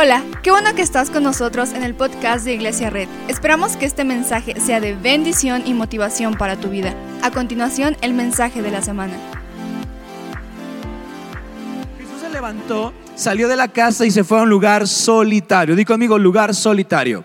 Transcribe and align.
Hola, 0.00 0.22
qué 0.44 0.52
bueno 0.52 0.76
que 0.76 0.82
estás 0.82 1.10
con 1.10 1.24
nosotros 1.24 1.72
en 1.72 1.82
el 1.82 1.92
podcast 1.92 2.44
de 2.44 2.54
Iglesia 2.54 2.88
Red. 2.88 3.08
Esperamos 3.26 3.76
que 3.76 3.84
este 3.84 4.04
mensaje 4.04 4.54
sea 4.60 4.78
de 4.78 4.94
bendición 4.94 5.64
y 5.66 5.74
motivación 5.74 6.34
para 6.34 6.54
tu 6.54 6.68
vida. 6.68 6.94
A 7.20 7.32
continuación, 7.32 7.96
el 8.00 8.14
mensaje 8.14 8.62
de 8.62 8.70
la 8.70 8.80
semana. 8.80 9.14
Jesús 11.98 12.20
se 12.20 12.30
levantó, 12.30 12.92
salió 13.16 13.48
de 13.48 13.56
la 13.56 13.66
casa 13.66 14.06
y 14.06 14.12
se 14.12 14.22
fue 14.22 14.38
a 14.38 14.42
un 14.42 14.50
lugar 14.50 14.86
solitario. 14.86 15.74
Di 15.74 15.84
conmigo, 15.84 16.16
lugar 16.16 16.54
solitario. 16.54 17.24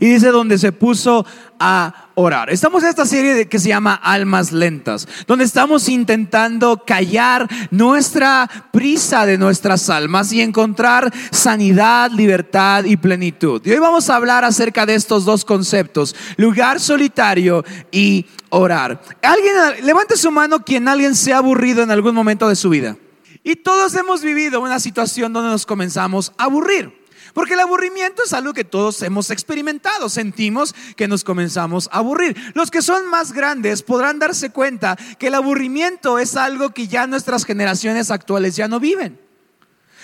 Y 0.00 0.06
dice 0.06 0.28
donde 0.28 0.58
se 0.58 0.72
puso 0.72 1.26
a 1.60 2.10
orar. 2.14 2.50
Estamos 2.50 2.82
en 2.82 2.88
esta 2.88 3.06
serie 3.06 3.48
que 3.48 3.58
se 3.58 3.68
llama 3.68 3.94
Almas 3.94 4.52
Lentas, 4.52 5.06
donde 5.26 5.44
estamos 5.44 5.88
intentando 5.88 6.84
callar 6.84 7.48
nuestra 7.70 8.48
prisa 8.72 9.26
de 9.26 9.38
nuestras 9.38 9.88
almas 9.90 10.32
y 10.32 10.40
encontrar 10.40 11.12
sanidad, 11.30 12.10
libertad 12.10 12.84
y 12.84 12.96
plenitud. 12.96 13.60
Y 13.64 13.70
hoy 13.70 13.78
vamos 13.78 14.10
a 14.10 14.16
hablar 14.16 14.44
acerca 14.44 14.86
de 14.86 14.94
estos 14.94 15.24
dos 15.24 15.44
conceptos, 15.44 16.14
lugar 16.36 16.80
solitario 16.80 17.64
y 17.90 18.26
orar. 18.50 19.00
Alguien, 19.22 19.84
levante 19.84 20.16
su 20.16 20.30
mano 20.30 20.64
quien 20.64 20.88
alguien 20.88 21.14
se 21.14 21.32
ha 21.32 21.38
aburrido 21.38 21.82
en 21.82 21.90
algún 21.90 22.14
momento 22.14 22.48
de 22.48 22.56
su 22.56 22.70
vida. 22.70 22.96
Y 23.44 23.56
todos 23.56 23.94
hemos 23.94 24.22
vivido 24.22 24.60
una 24.60 24.80
situación 24.80 25.32
donde 25.32 25.50
nos 25.50 25.64
comenzamos 25.64 26.32
a 26.36 26.44
aburrir. 26.44 26.98
Porque 27.34 27.54
el 27.54 27.60
aburrimiento 27.60 28.22
es 28.24 28.32
algo 28.32 28.54
que 28.54 28.64
todos 28.64 29.02
hemos 29.02 29.30
experimentado. 29.30 30.08
Sentimos 30.08 30.74
que 30.96 31.08
nos 31.08 31.24
comenzamos 31.24 31.88
a 31.92 31.98
aburrir. 31.98 32.36
Los 32.54 32.70
que 32.70 32.82
son 32.82 33.06
más 33.06 33.32
grandes 33.32 33.82
podrán 33.82 34.18
darse 34.18 34.50
cuenta 34.50 34.96
que 35.18 35.28
el 35.28 35.34
aburrimiento 35.34 36.18
es 36.18 36.36
algo 36.36 36.70
que 36.70 36.88
ya 36.88 37.06
nuestras 37.06 37.44
generaciones 37.44 38.10
actuales 38.10 38.56
ya 38.56 38.68
no 38.68 38.80
viven. 38.80 39.20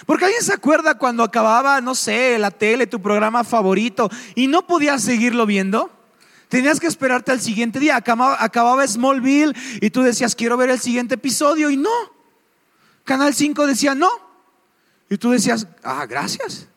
Porque 0.06 0.27
alguien 0.27 0.42
se 0.42 0.52
acuerda 0.52 0.98
cuando 0.98 1.23
acababa, 1.23 1.80
no 1.80 1.95
sé, 1.95 2.38
la 2.38 2.51
tele, 2.51 2.87
tu 2.87 3.01
programa 3.01 3.45
favorito, 3.45 4.10
y 4.34 4.49
no 4.49 4.66
podías 4.66 5.02
seguirlo 5.02 5.46
viendo. 5.46 5.90
Tenías 6.49 6.79
que 6.79 6.87
esperarte 6.87 7.32
al 7.32 7.40
siguiente 7.40 7.80
día. 7.80 7.96
Acababa, 7.96 8.37
acababa 8.38 8.87
Smallville 8.87 9.54
y 9.80 9.90
tú 9.90 10.02
decías, 10.02 10.34
quiero 10.34 10.56
ver 10.56 10.71
el 10.71 10.79
siguiente 10.79 11.15
episodio, 11.15 11.71
y 11.71 11.77
no. 11.77 11.90
Canal 13.04 13.34
5 13.34 13.66
decía, 13.66 13.95
no. 13.95 14.10
Y 15.09 15.16
tú 15.16 15.30
decías, 15.30 15.66
ah, 15.82 16.06
gracias. 16.06 16.68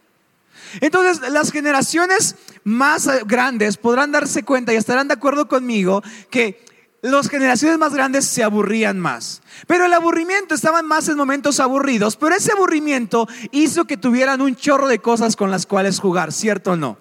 Entonces, 0.82 1.30
las 1.32 1.52
generaciones 1.52 2.36
más 2.64 3.08
grandes 3.26 3.78
podrán 3.78 4.12
darse 4.12 4.44
cuenta 4.44 4.74
y 4.74 4.76
estarán 4.76 5.08
de 5.08 5.14
acuerdo 5.14 5.48
conmigo 5.48 6.04
que 6.30 6.66
las 7.02 7.30
generaciones 7.30 7.78
más 7.78 7.94
grandes 7.94 8.26
se 8.26 8.44
aburrían 8.44 9.00
más. 9.00 9.42
Pero 9.68 9.86
el 9.86 9.94
aburrimiento 9.94 10.56
estaban 10.56 10.86
más 10.86 11.08
en 11.10 11.18
momentos 11.18 11.60
aburridos, 11.60 12.16
pero 12.16 12.36
ese 12.36 12.52
aburrimiento 12.52 13.28
hizo 13.52 13.86
que 13.86 13.98
tuvieran 13.98 14.42
un 14.42 14.56
chorro 14.56 14.88
de 14.88 15.00
cosas 15.00 15.36
con 15.36 15.52
las 15.52 15.66
cuales 15.66 16.00
jugar, 16.00 16.32
¿cierto 16.32 16.72
o 16.72 16.76
no? 16.76 16.98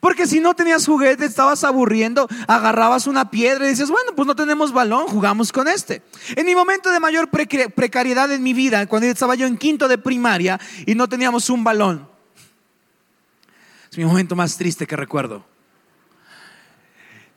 Porque 0.00 0.26
si 0.26 0.40
no 0.40 0.54
tenías 0.54 0.86
juguete, 0.86 1.24
estabas 1.24 1.64
aburriendo, 1.64 2.28
agarrabas 2.46 3.06
una 3.06 3.30
piedra 3.30 3.66
y 3.66 3.70
dices, 3.70 3.90
bueno, 3.90 4.12
pues 4.14 4.26
no 4.26 4.36
tenemos 4.36 4.72
balón, 4.72 5.08
jugamos 5.08 5.50
con 5.52 5.66
este. 5.66 6.02
En 6.36 6.46
mi 6.46 6.54
momento 6.54 6.90
de 6.90 7.00
mayor 7.00 7.28
precariedad 7.28 8.30
en 8.30 8.42
mi 8.42 8.54
vida, 8.54 8.86
cuando 8.86 9.08
estaba 9.08 9.34
yo 9.34 9.46
en 9.46 9.58
quinto 9.58 9.88
de 9.88 9.98
primaria 9.98 10.60
y 10.86 10.94
no 10.94 11.08
teníamos 11.08 11.50
un 11.50 11.64
balón, 11.64 12.09
es 13.90 13.98
mi 13.98 14.04
momento 14.04 14.36
más 14.36 14.56
triste 14.56 14.86
que 14.86 14.96
recuerdo. 14.96 15.44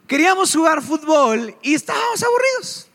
Queríamos 0.08 0.54
jugar 0.54 0.84
fútbol 0.84 1.56
y 1.64 1.74
estábamos 1.74 2.22
aburridos. 2.24 2.88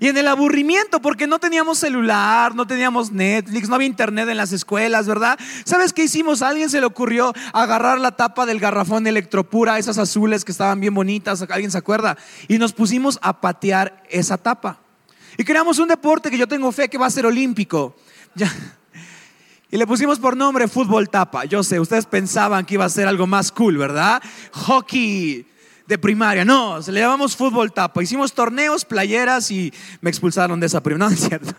Y 0.00 0.08
en 0.08 0.16
el 0.16 0.26
aburrimiento, 0.26 1.02
porque 1.02 1.26
no 1.26 1.38
teníamos 1.38 1.76
celular, 1.76 2.54
no 2.54 2.66
teníamos 2.66 3.12
Netflix, 3.12 3.68
no 3.68 3.74
había 3.74 3.88
internet 3.88 4.26
en 4.30 4.38
las 4.38 4.52
escuelas, 4.52 5.06
¿verdad? 5.06 5.38
¿Sabes 5.64 5.92
qué 5.92 6.04
hicimos? 6.04 6.40
A 6.40 6.48
alguien 6.48 6.70
se 6.70 6.80
le 6.80 6.86
ocurrió 6.86 7.34
agarrar 7.52 8.00
la 8.00 8.12
tapa 8.12 8.46
del 8.46 8.58
garrafón 8.58 9.04
de 9.04 9.10
Electropura, 9.10 9.78
esas 9.78 9.98
azules 9.98 10.46
que 10.46 10.52
estaban 10.52 10.80
bien 10.80 10.94
bonitas, 10.94 11.42
¿alguien 11.42 11.70
se 11.70 11.76
acuerda? 11.76 12.16
Y 12.48 12.56
nos 12.56 12.72
pusimos 12.72 13.18
a 13.20 13.42
patear 13.42 14.02
esa 14.08 14.38
tapa. 14.38 14.80
Y 15.36 15.44
creamos 15.44 15.78
un 15.78 15.88
deporte 15.88 16.30
que 16.30 16.38
yo 16.38 16.48
tengo 16.48 16.72
fe 16.72 16.88
que 16.88 16.96
va 16.96 17.06
a 17.06 17.10
ser 17.10 17.26
olímpico. 17.26 17.94
Ya. 18.34 18.50
Y 19.72 19.78
le 19.78 19.86
pusimos 19.86 20.18
por 20.18 20.36
nombre 20.36 20.68
fútbol 20.68 21.08
tapa. 21.08 21.46
Yo 21.46 21.62
sé, 21.62 21.80
ustedes 21.80 22.04
pensaban 22.04 22.66
que 22.66 22.74
iba 22.74 22.84
a 22.84 22.90
ser 22.90 23.08
algo 23.08 23.26
más 23.26 23.50
cool, 23.50 23.78
¿verdad? 23.78 24.22
Hockey 24.52 25.46
de 25.86 25.96
primaria. 25.96 26.44
No, 26.44 26.78
le 26.78 27.00
llamamos 27.00 27.34
fútbol 27.34 27.72
tapa. 27.72 28.02
Hicimos 28.02 28.34
torneos, 28.34 28.84
playeras 28.84 29.50
y 29.50 29.72
me 30.02 30.10
expulsaron 30.10 30.60
de 30.60 30.66
esa 30.66 30.82
primaria. 30.82 31.08
No, 31.08 31.14
es 31.14 31.26
cierto. 31.26 31.54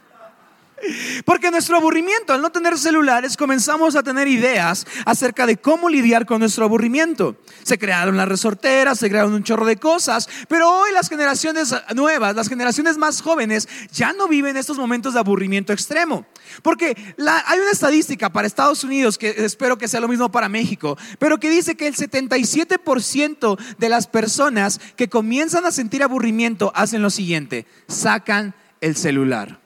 Porque 1.26 1.52
nuestro 1.52 1.78
aburrimiento, 1.78 2.34
al 2.34 2.42
no 2.42 2.52
tener 2.52 2.78
celulares, 2.78 3.38
comenzamos 3.38 3.96
a 3.96 4.04
tener 4.04 4.28
ideas 4.28 4.86
acerca 5.06 5.46
de 5.46 5.58
cómo 5.58 5.90
lidiar 5.90 6.26
con 6.26 6.40
nuestro 6.40 6.66
aburrimiento. 6.66 7.38
Se 7.64 7.78
crearon 7.78 8.18
las 8.18 8.28
resorteras, 8.28 9.00
se 9.00 9.10
crearon 9.10 9.34
un 9.34 9.44
chorro 9.44 9.66
de 9.66 9.78
cosas, 9.78 10.28
pero 10.48 10.70
hoy 10.70 10.92
las 10.94 11.10
generaciones 11.10 11.74
nuevas, 11.96 12.36
las 12.36 12.50
generaciones 12.50 12.98
más 12.98 13.22
jóvenes, 13.22 13.68
ya 13.92 14.14
no 14.14 14.28
viven 14.28 14.58
estos 14.58 14.78
momentos 14.78 15.14
de 15.14 15.20
aburrimiento 15.20 15.74
extremo. 15.74 16.26
Porque 16.62 16.96
hay 17.18 17.60
una 17.60 17.72
estadística 17.72 18.32
para 18.32 18.48
Estados 18.48 18.84
Unidos, 18.84 19.18
que 19.18 19.30
espero 19.38 19.78
que 19.78 19.88
sea 19.88 20.00
lo 20.00 20.08
mismo 20.08 20.32
para 20.32 20.50
México, 20.50 20.98
pero 21.20 21.40
que 21.40 21.50
dice 21.50 21.76
que 21.76 21.88
el 21.88 21.96
77% 21.96 23.58
de 23.78 23.90
las 23.90 24.08
personas 24.08 24.80
que 24.96 25.10
comienzan 25.10 25.66
a 25.66 25.72
sentir 25.72 26.04
aburrimiento 26.04 26.72
hacen 26.76 27.02
lo 27.02 27.10
siguiente, 27.10 27.66
sacan 27.88 28.54
el 28.82 28.96
celular. 28.96 29.63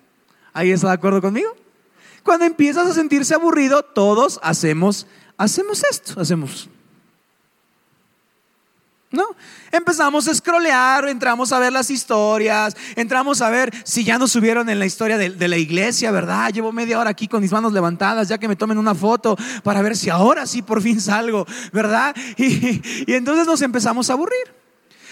¿Ahí 0.57 0.72
está 0.72 0.88
de 0.88 0.94
acuerdo 0.94 1.22
conmigo? 1.22 1.56
Cuando 2.23 2.44
empiezas 2.44 2.88
a 2.88 2.94
sentirse 2.95 3.35
aburrido, 3.35 3.84
todos 3.84 4.40
hacemos, 4.41 5.06
hacemos 5.38 5.84
esto, 5.84 6.19
hacemos. 6.19 6.68
¿No? 9.12 9.23
Empezamos 9.72 10.28
a 10.28 10.34
scrollear, 10.34 11.09
entramos 11.09 11.51
a 11.51 11.59
ver 11.59 11.72
las 11.72 11.91
historias, 11.91 12.75
entramos 12.95 13.40
a 13.41 13.51
ver 13.51 13.72
si 13.85 14.03
ya 14.03 14.18
nos 14.18 14.31
subieron 14.31 14.68
en 14.68 14.79
la 14.79 14.88
historia 14.88 15.19
de, 15.19 15.47
la 15.47 15.57
iglesia, 15.57 16.09
¿verdad? 16.09 16.51
Llevo 16.51 16.72
media 16.72 17.00
hora 17.00 17.12
aquí 17.12 17.28
con 17.28 17.39
mis 17.39 17.51
manos 17.51 17.72
levantadas, 17.72 18.28
ya 18.28 18.39
que 18.39 18.47
me 18.47 18.56
tomen 18.56 18.79
una 18.79 18.95
foto 18.95 19.38
para 19.62 19.84
ver 19.84 19.95
si 19.95 20.09
ahora 20.09 20.47
sí 20.47 20.63
por 20.63 20.81
fin 20.81 21.00
salgo, 21.00 21.45
¿verdad? 21.72 22.16
y 22.38 23.13
entonces 23.13 23.45
nos 23.45 23.62
empezamos 23.62 24.09
a 24.09 24.13
aburrir. 24.13 24.57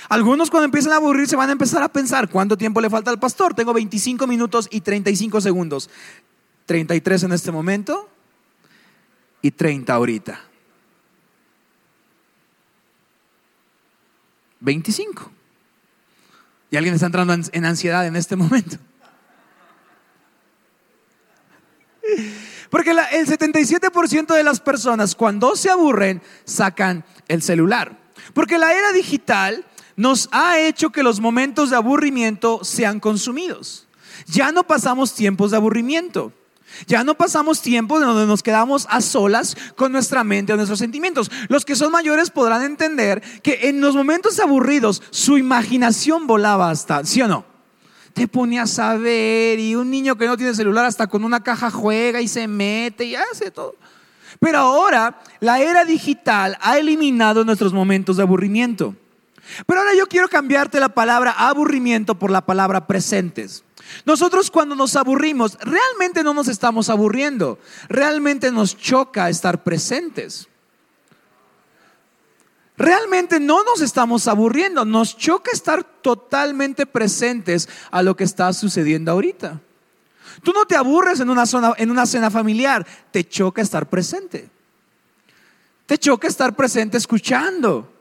Algunos 0.09 0.49
cuando 0.49 0.65
empiezan 0.65 0.93
a 0.93 0.97
aburrir 0.97 1.27
se 1.27 1.35
van 1.35 1.49
a 1.49 1.53
empezar 1.53 1.81
a 1.81 1.89
pensar, 1.89 2.29
¿cuánto 2.29 2.57
tiempo 2.57 2.81
le 2.81 2.89
falta 2.89 3.11
al 3.11 3.19
pastor? 3.19 3.53
Tengo 3.53 3.73
25 3.73 4.27
minutos 4.27 4.67
y 4.71 4.81
35 4.81 5.41
segundos. 5.41 5.89
33 6.65 7.23
en 7.23 7.31
este 7.31 7.51
momento 7.51 8.09
y 9.41 9.51
30 9.51 9.93
ahorita. 9.93 10.41
25. 14.59 15.31
Y 16.71 16.77
alguien 16.77 16.95
está 16.95 17.05
entrando 17.05 17.33
en 17.33 17.65
ansiedad 17.65 18.05
en 18.07 18.15
este 18.15 18.35
momento. 18.35 18.77
Porque 22.69 22.91
el 22.91 23.27
77% 23.27 24.33
de 24.35 24.43
las 24.43 24.59
personas 24.59 25.15
cuando 25.15 25.55
se 25.55 25.69
aburren 25.69 26.21
sacan 26.43 27.05
el 27.27 27.41
celular. 27.41 27.97
Porque 28.33 28.57
la 28.57 28.73
era 28.73 28.91
digital 28.91 29.65
nos 29.95 30.29
ha 30.31 30.59
hecho 30.59 30.89
que 30.89 31.03
los 31.03 31.19
momentos 31.19 31.69
de 31.69 31.75
aburrimiento 31.75 32.63
sean 32.63 32.99
consumidos. 32.99 33.87
Ya 34.27 34.51
no 34.51 34.65
pasamos 34.65 35.13
tiempos 35.13 35.51
de 35.51 35.57
aburrimiento. 35.57 36.33
Ya 36.87 37.03
no 37.03 37.15
pasamos 37.15 37.61
tiempo 37.61 37.99
donde 37.99 38.25
nos 38.25 38.43
quedamos 38.43 38.85
a 38.89 38.99
solas 38.99 39.55
con 39.75 39.91
nuestra 39.91 40.23
mente 40.23 40.51
o 40.51 40.55
nuestros 40.57 40.79
sentimientos. 40.79 41.31
Los 41.47 41.63
que 41.63 41.75
son 41.75 41.91
mayores 41.91 42.31
podrán 42.31 42.63
entender 42.63 43.21
que 43.41 43.69
en 43.69 43.81
los 43.81 43.95
momentos 43.95 44.39
aburridos 44.39 45.01
su 45.09 45.37
imaginación 45.37 46.27
volaba 46.27 46.69
hasta, 46.69 47.05
¿sí 47.05 47.21
o 47.21 47.27
no? 47.27 47.45
Te 48.13 48.27
ponías 48.27 48.79
a 48.79 48.95
ver 48.95 49.59
y 49.59 49.75
un 49.75 49.89
niño 49.89 50.17
que 50.17 50.27
no 50.27 50.37
tiene 50.37 50.53
celular 50.53 50.85
hasta 50.85 51.07
con 51.07 51.23
una 51.23 51.43
caja 51.43 51.69
juega 51.69 52.21
y 52.21 52.27
se 52.27 52.47
mete 52.47 53.05
y 53.05 53.15
hace 53.15 53.51
todo. 53.51 53.75
Pero 54.39 54.59
ahora 54.59 55.21
la 55.39 55.59
era 55.59 55.85
digital 55.85 56.57
ha 56.61 56.77
eliminado 56.77 57.45
nuestros 57.45 57.73
momentos 57.73 58.17
de 58.17 58.23
aburrimiento. 58.23 58.95
Pero 59.65 59.79
ahora 59.79 59.93
yo 59.95 60.07
quiero 60.07 60.27
cambiarte 60.27 60.79
la 60.79 60.89
palabra 60.89 61.31
aburrimiento 61.31 62.15
por 62.15 62.31
la 62.31 62.45
palabra 62.45 62.87
presentes. 62.87 63.63
Nosotros 64.05 64.49
cuando 64.49 64.75
nos 64.75 64.95
aburrimos, 64.95 65.57
realmente 65.61 66.23
no 66.23 66.33
nos 66.33 66.47
estamos 66.47 66.89
aburriendo, 66.89 67.59
realmente 67.87 68.51
nos 68.51 68.77
choca 68.77 69.29
estar 69.29 69.63
presentes. 69.63 70.47
Realmente 72.77 73.39
no 73.39 73.63
nos 73.63 73.81
estamos 73.81 74.27
aburriendo, 74.27 74.83
nos 74.83 75.15
choca 75.17 75.51
estar 75.51 75.83
totalmente 75.83 76.85
presentes 76.85 77.69
a 77.89 78.01
lo 78.01 78.15
que 78.15 78.25
está 78.25 78.51
sucediendo 78.51 79.11
ahorita. 79.11 79.61
Tú 80.43 80.51
no 80.51 80.65
te 80.65 80.75
aburres 80.75 81.21
en 81.21 81.29
una, 81.29 81.45
zona, 81.45 81.73
en 81.77 81.89
una 81.89 82.05
cena 82.05 82.29
familiar, 82.29 82.85
te 83.11 83.23
choca 83.23 83.61
estar 83.61 83.87
presente. 83.87 84.49
Te 85.85 85.97
choca 85.97 86.27
estar 86.27 86.55
presente 86.55 86.97
escuchando 86.97 87.94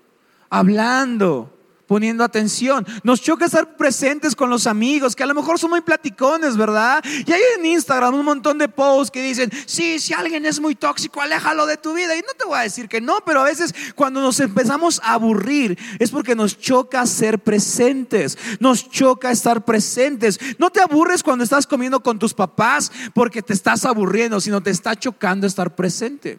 hablando, 0.54 1.50
poniendo 1.88 2.22
atención. 2.22 2.86
Nos 3.02 3.20
choca 3.20 3.46
estar 3.46 3.76
presentes 3.76 4.36
con 4.36 4.48
los 4.48 4.68
amigos, 4.68 5.16
que 5.16 5.24
a 5.24 5.26
lo 5.26 5.34
mejor 5.34 5.58
son 5.58 5.70
muy 5.70 5.80
platicones, 5.80 6.56
¿verdad? 6.56 7.04
Y 7.04 7.32
hay 7.32 7.40
en 7.58 7.66
Instagram 7.66 8.14
un 8.14 8.24
montón 8.24 8.58
de 8.58 8.68
posts 8.68 9.10
que 9.10 9.20
dicen, 9.20 9.50
sí, 9.66 9.98
si 9.98 10.14
alguien 10.14 10.46
es 10.46 10.60
muy 10.60 10.76
tóxico, 10.76 11.20
aléjalo 11.20 11.66
de 11.66 11.76
tu 11.76 11.92
vida. 11.92 12.16
Y 12.16 12.20
no 12.20 12.34
te 12.38 12.46
voy 12.46 12.56
a 12.56 12.62
decir 12.62 12.88
que 12.88 13.00
no, 13.00 13.18
pero 13.26 13.40
a 13.40 13.44
veces 13.44 13.74
cuando 13.96 14.20
nos 14.20 14.38
empezamos 14.38 15.00
a 15.02 15.14
aburrir 15.14 15.76
es 15.98 16.12
porque 16.12 16.36
nos 16.36 16.56
choca 16.56 17.04
ser 17.06 17.40
presentes, 17.40 18.38
nos 18.60 18.88
choca 18.88 19.32
estar 19.32 19.64
presentes. 19.64 20.38
No 20.58 20.70
te 20.70 20.80
aburres 20.80 21.24
cuando 21.24 21.42
estás 21.42 21.66
comiendo 21.66 22.00
con 22.00 22.18
tus 22.18 22.32
papás 22.32 22.92
porque 23.12 23.42
te 23.42 23.52
estás 23.52 23.84
aburriendo, 23.84 24.40
sino 24.40 24.62
te 24.62 24.70
está 24.70 24.94
chocando 24.94 25.48
estar 25.48 25.74
presente. 25.74 26.38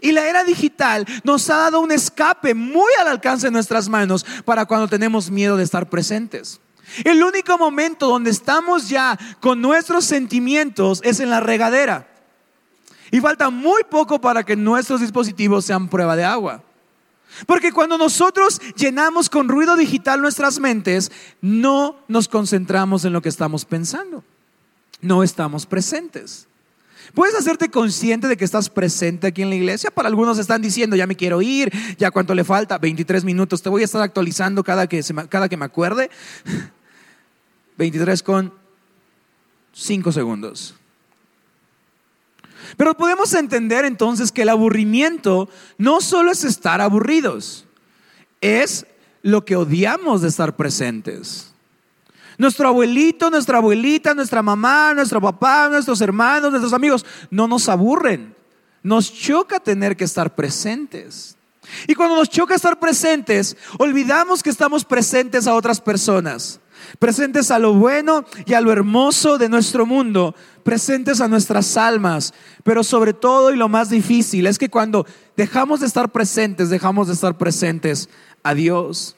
Y 0.00 0.12
la 0.12 0.28
era 0.28 0.44
digital 0.44 1.06
nos 1.24 1.48
ha 1.50 1.56
dado 1.56 1.80
un 1.80 1.92
escape 1.92 2.54
muy 2.54 2.92
al 3.00 3.08
alcance 3.08 3.46
de 3.46 3.50
nuestras 3.50 3.88
manos 3.88 4.24
para 4.44 4.66
cuando 4.66 4.88
tenemos 4.88 5.30
miedo 5.30 5.56
de 5.56 5.64
estar 5.64 5.88
presentes. 5.88 6.60
El 7.04 7.22
único 7.22 7.58
momento 7.58 8.08
donde 8.08 8.30
estamos 8.30 8.88
ya 8.88 9.18
con 9.40 9.60
nuestros 9.60 10.04
sentimientos 10.04 11.00
es 11.04 11.20
en 11.20 11.30
la 11.30 11.40
regadera. 11.40 12.08
Y 13.10 13.20
falta 13.20 13.50
muy 13.50 13.82
poco 13.84 14.20
para 14.20 14.44
que 14.44 14.56
nuestros 14.56 15.00
dispositivos 15.00 15.64
sean 15.64 15.88
prueba 15.88 16.16
de 16.16 16.24
agua. 16.24 16.62
Porque 17.46 17.72
cuando 17.72 17.98
nosotros 17.98 18.60
llenamos 18.76 19.28
con 19.28 19.48
ruido 19.48 19.76
digital 19.76 20.22
nuestras 20.22 20.58
mentes, 20.58 21.12
no 21.40 21.96
nos 22.08 22.28
concentramos 22.28 23.04
en 23.04 23.12
lo 23.12 23.20
que 23.20 23.28
estamos 23.28 23.64
pensando. 23.64 24.24
No 25.00 25.22
estamos 25.22 25.66
presentes. 25.66 26.48
Puedes 27.14 27.34
hacerte 27.34 27.70
consciente 27.70 28.28
de 28.28 28.36
que 28.36 28.44
estás 28.44 28.68
presente 28.68 29.26
aquí 29.26 29.42
en 29.42 29.50
la 29.50 29.56
iglesia. 29.56 29.90
Para 29.90 30.08
algunos 30.08 30.38
están 30.38 30.62
diciendo, 30.62 30.96
ya 30.96 31.06
me 31.06 31.16
quiero 31.16 31.42
ir, 31.42 31.72
ya 31.98 32.10
cuánto 32.10 32.34
le 32.34 32.44
falta, 32.44 32.78
23 32.78 33.24
minutos. 33.24 33.62
Te 33.62 33.68
voy 33.68 33.82
a 33.82 33.84
estar 33.84 34.02
actualizando 34.02 34.62
cada 34.62 34.86
que, 34.86 35.02
cada 35.28 35.48
que 35.48 35.56
me 35.56 35.64
acuerde. 35.64 36.10
23 37.78 38.22
con 38.22 38.52
5 39.72 40.12
segundos. 40.12 40.74
Pero 42.76 42.96
podemos 42.96 43.32
entender 43.34 43.84
entonces 43.84 44.32
que 44.32 44.42
el 44.42 44.48
aburrimiento 44.48 45.48
no 45.78 46.00
solo 46.00 46.32
es 46.32 46.44
estar 46.44 46.80
aburridos, 46.80 47.66
es 48.40 48.86
lo 49.22 49.44
que 49.44 49.56
odiamos 49.56 50.22
de 50.22 50.28
estar 50.28 50.56
presentes. 50.56 51.52
Nuestro 52.38 52.68
abuelito, 52.68 53.30
nuestra 53.30 53.58
abuelita, 53.58 54.14
nuestra 54.14 54.42
mamá, 54.42 54.92
nuestro 54.94 55.20
papá, 55.20 55.68
nuestros 55.70 56.00
hermanos, 56.00 56.50
nuestros 56.50 56.72
amigos, 56.72 57.04
no 57.30 57.48
nos 57.48 57.68
aburren. 57.68 58.34
Nos 58.82 59.12
choca 59.12 59.58
tener 59.58 59.96
que 59.96 60.04
estar 60.04 60.34
presentes. 60.34 61.36
Y 61.86 61.94
cuando 61.94 62.16
nos 62.16 62.28
choca 62.28 62.54
estar 62.54 62.78
presentes, 62.78 63.56
olvidamos 63.78 64.42
que 64.42 64.50
estamos 64.50 64.84
presentes 64.84 65.46
a 65.46 65.54
otras 65.54 65.80
personas, 65.80 66.60
presentes 66.98 67.50
a 67.50 67.58
lo 67.58 67.74
bueno 67.74 68.24
y 68.44 68.54
a 68.54 68.60
lo 68.60 68.72
hermoso 68.72 69.38
de 69.38 69.48
nuestro 69.48 69.86
mundo, 69.86 70.34
presentes 70.62 71.20
a 71.20 71.28
nuestras 71.28 71.76
almas. 71.76 72.34
Pero 72.62 72.84
sobre 72.84 73.12
todo 73.12 73.52
y 73.52 73.56
lo 73.56 73.68
más 73.68 73.90
difícil 73.90 74.46
es 74.46 74.58
que 74.58 74.68
cuando 74.68 75.06
dejamos 75.36 75.80
de 75.80 75.86
estar 75.86 76.12
presentes, 76.12 76.70
dejamos 76.70 77.08
de 77.08 77.14
estar 77.14 77.36
presentes 77.36 78.08
a 78.42 78.54
Dios. 78.54 79.16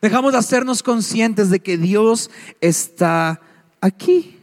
Dejamos 0.00 0.32
de 0.32 0.38
hacernos 0.38 0.82
conscientes 0.82 1.50
de 1.50 1.60
que 1.60 1.76
Dios 1.76 2.30
está 2.60 3.40
aquí. 3.80 4.38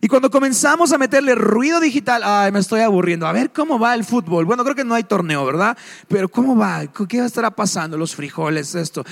Y 0.00 0.08
cuando 0.08 0.30
comenzamos 0.30 0.90
a 0.92 0.98
meterle 0.98 1.36
ruido 1.36 1.78
digital, 1.78 2.22
ay, 2.24 2.50
me 2.50 2.58
estoy 2.58 2.80
aburriendo. 2.80 3.24
A 3.24 3.32
ver 3.32 3.52
cómo 3.52 3.78
va 3.78 3.94
el 3.94 4.04
fútbol. 4.04 4.44
Bueno, 4.44 4.64
creo 4.64 4.74
que 4.74 4.84
no 4.84 4.94
hay 4.94 5.04
torneo, 5.04 5.46
¿verdad? 5.46 5.78
Pero 6.08 6.28
¿cómo 6.28 6.56
va? 6.56 6.84
¿Qué 7.08 7.24
estará 7.24 7.52
pasando? 7.52 7.96
Los 7.96 8.16
frijoles, 8.16 8.74
esto. 8.74 9.04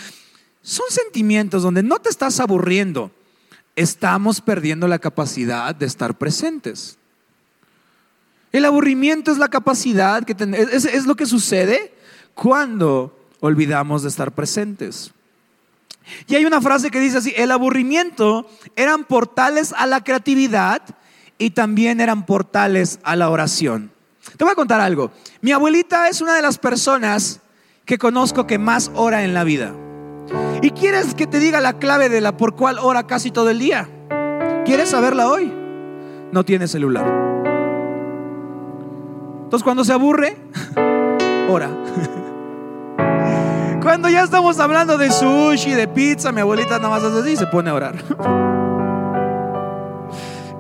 Son 0.63 0.87
sentimientos 0.91 1.63
donde 1.63 1.85
no 1.85 2.01
te 2.01 2.09
estás 2.09 2.41
aburriendo. 2.41 3.13
Estamos 3.77 4.41
perdiendo 4.41 4.89
la 4.89 4.99
capacidad 4.99 5.73
de 5.77 5.87
estar 5.87 6.19
presentes. 6.19 6.99
El 8.51 8.65
aburrimiento 8.65 9.31
es 9.31 9.39
la 9.39 9.49
capacidad 9.49 10.25
que 10.25 10.35
es, 10.73 10.85
es 10.87 11.07
lo 11.07 11.15
que 11.15 11.27
sucede 11.27 11.95
cuando 12.35 13.17
olvidamos 13.39 14.03
de 14.03 14.09
estar 14.09 14.33
presentes. 14.33 15.13
Y 16.27 16.35
hay 16.35 16.45
una 16.45 16.61
frase 16.61 16.91
que 16.91 17.01
dice 17.01 17.19
así, 17.19 17.33
el 17.37 17.51
aburrimiento 17.51 18.49
eran 18.77 19.05
portales 19.05 19.73
a 19.77 19.87
la 19.87 20.03
creatividad 20.03 20.83
y 21.39 21.51
también 21.51 22.01
eran 22.01 22.27
portales 22.27 23.01
a 23.03 23.17
la 23.17 23.31
oración. 23.31 23.93
Te 24.37 24.45
voy 24.45 24.53
a 24.53 24.57
contar 24.57 24.81
algo. 24.81 25.11
Mi 25.41 25.53
abuelita 25.53 26.09
es 26.09 26.21
una 26.21 26.35
de 26.35 26.43
las 26.43 26.59
personas 26.59 27.41
que 27.85 27.99
conozco 27.99 28.47
que 28.47 28.59
más 28.59 28.91
ora 28.95 29.25
en 29.25 29.35
la 29.35 29.45
vida. 29.45 29.75
¿Y 30.63 30.71
quieres 30.71 31.15
que 31.15 31.27
te 31.27 31.39
diga 31.39 31.61
la 31.61 31.79
clave 31.79 32.09
de 32.09 32.21
la 32.21 32.37
por 32.37 32.55
cuál 32.55 32.79
ora 32.79 33.07
casi 33.07 33.31
todo 33.31 33.51
el 33.51 33.59
día? 33.59 33.89
¿Quieres 34.65 34.91
saberla 34.91 35.29
hoy? 35.29 35.53
No 36.33 36.45
tiene 36.45 36.69
celular. 36.69 37.07
Entonces 39.45 39.65
cuando 39.65 39.85
se 39.85 39.93
aburre, 39.93 40.37
ora. 41.49 41.71
Cuando 43.83 44.09
ya 44.11 44.25
estamos 44.25 44.61
hablando 44.61 44.99
de 44.99 45.11
sushi, 45.11 45.73
de 45.73 45.89
pizza, 45.89 46.33
mi 46.33 46.43
abuelita 46.43 46.77
nada 46.77 46.91
más 46.91 47.03
hace 47.03 47.21
así 47.21 47.31
y 47.31 47.37
se 47.37 47.47
pone 47.47 47.71
a 47.71 47.75
orar. 47.75 47.95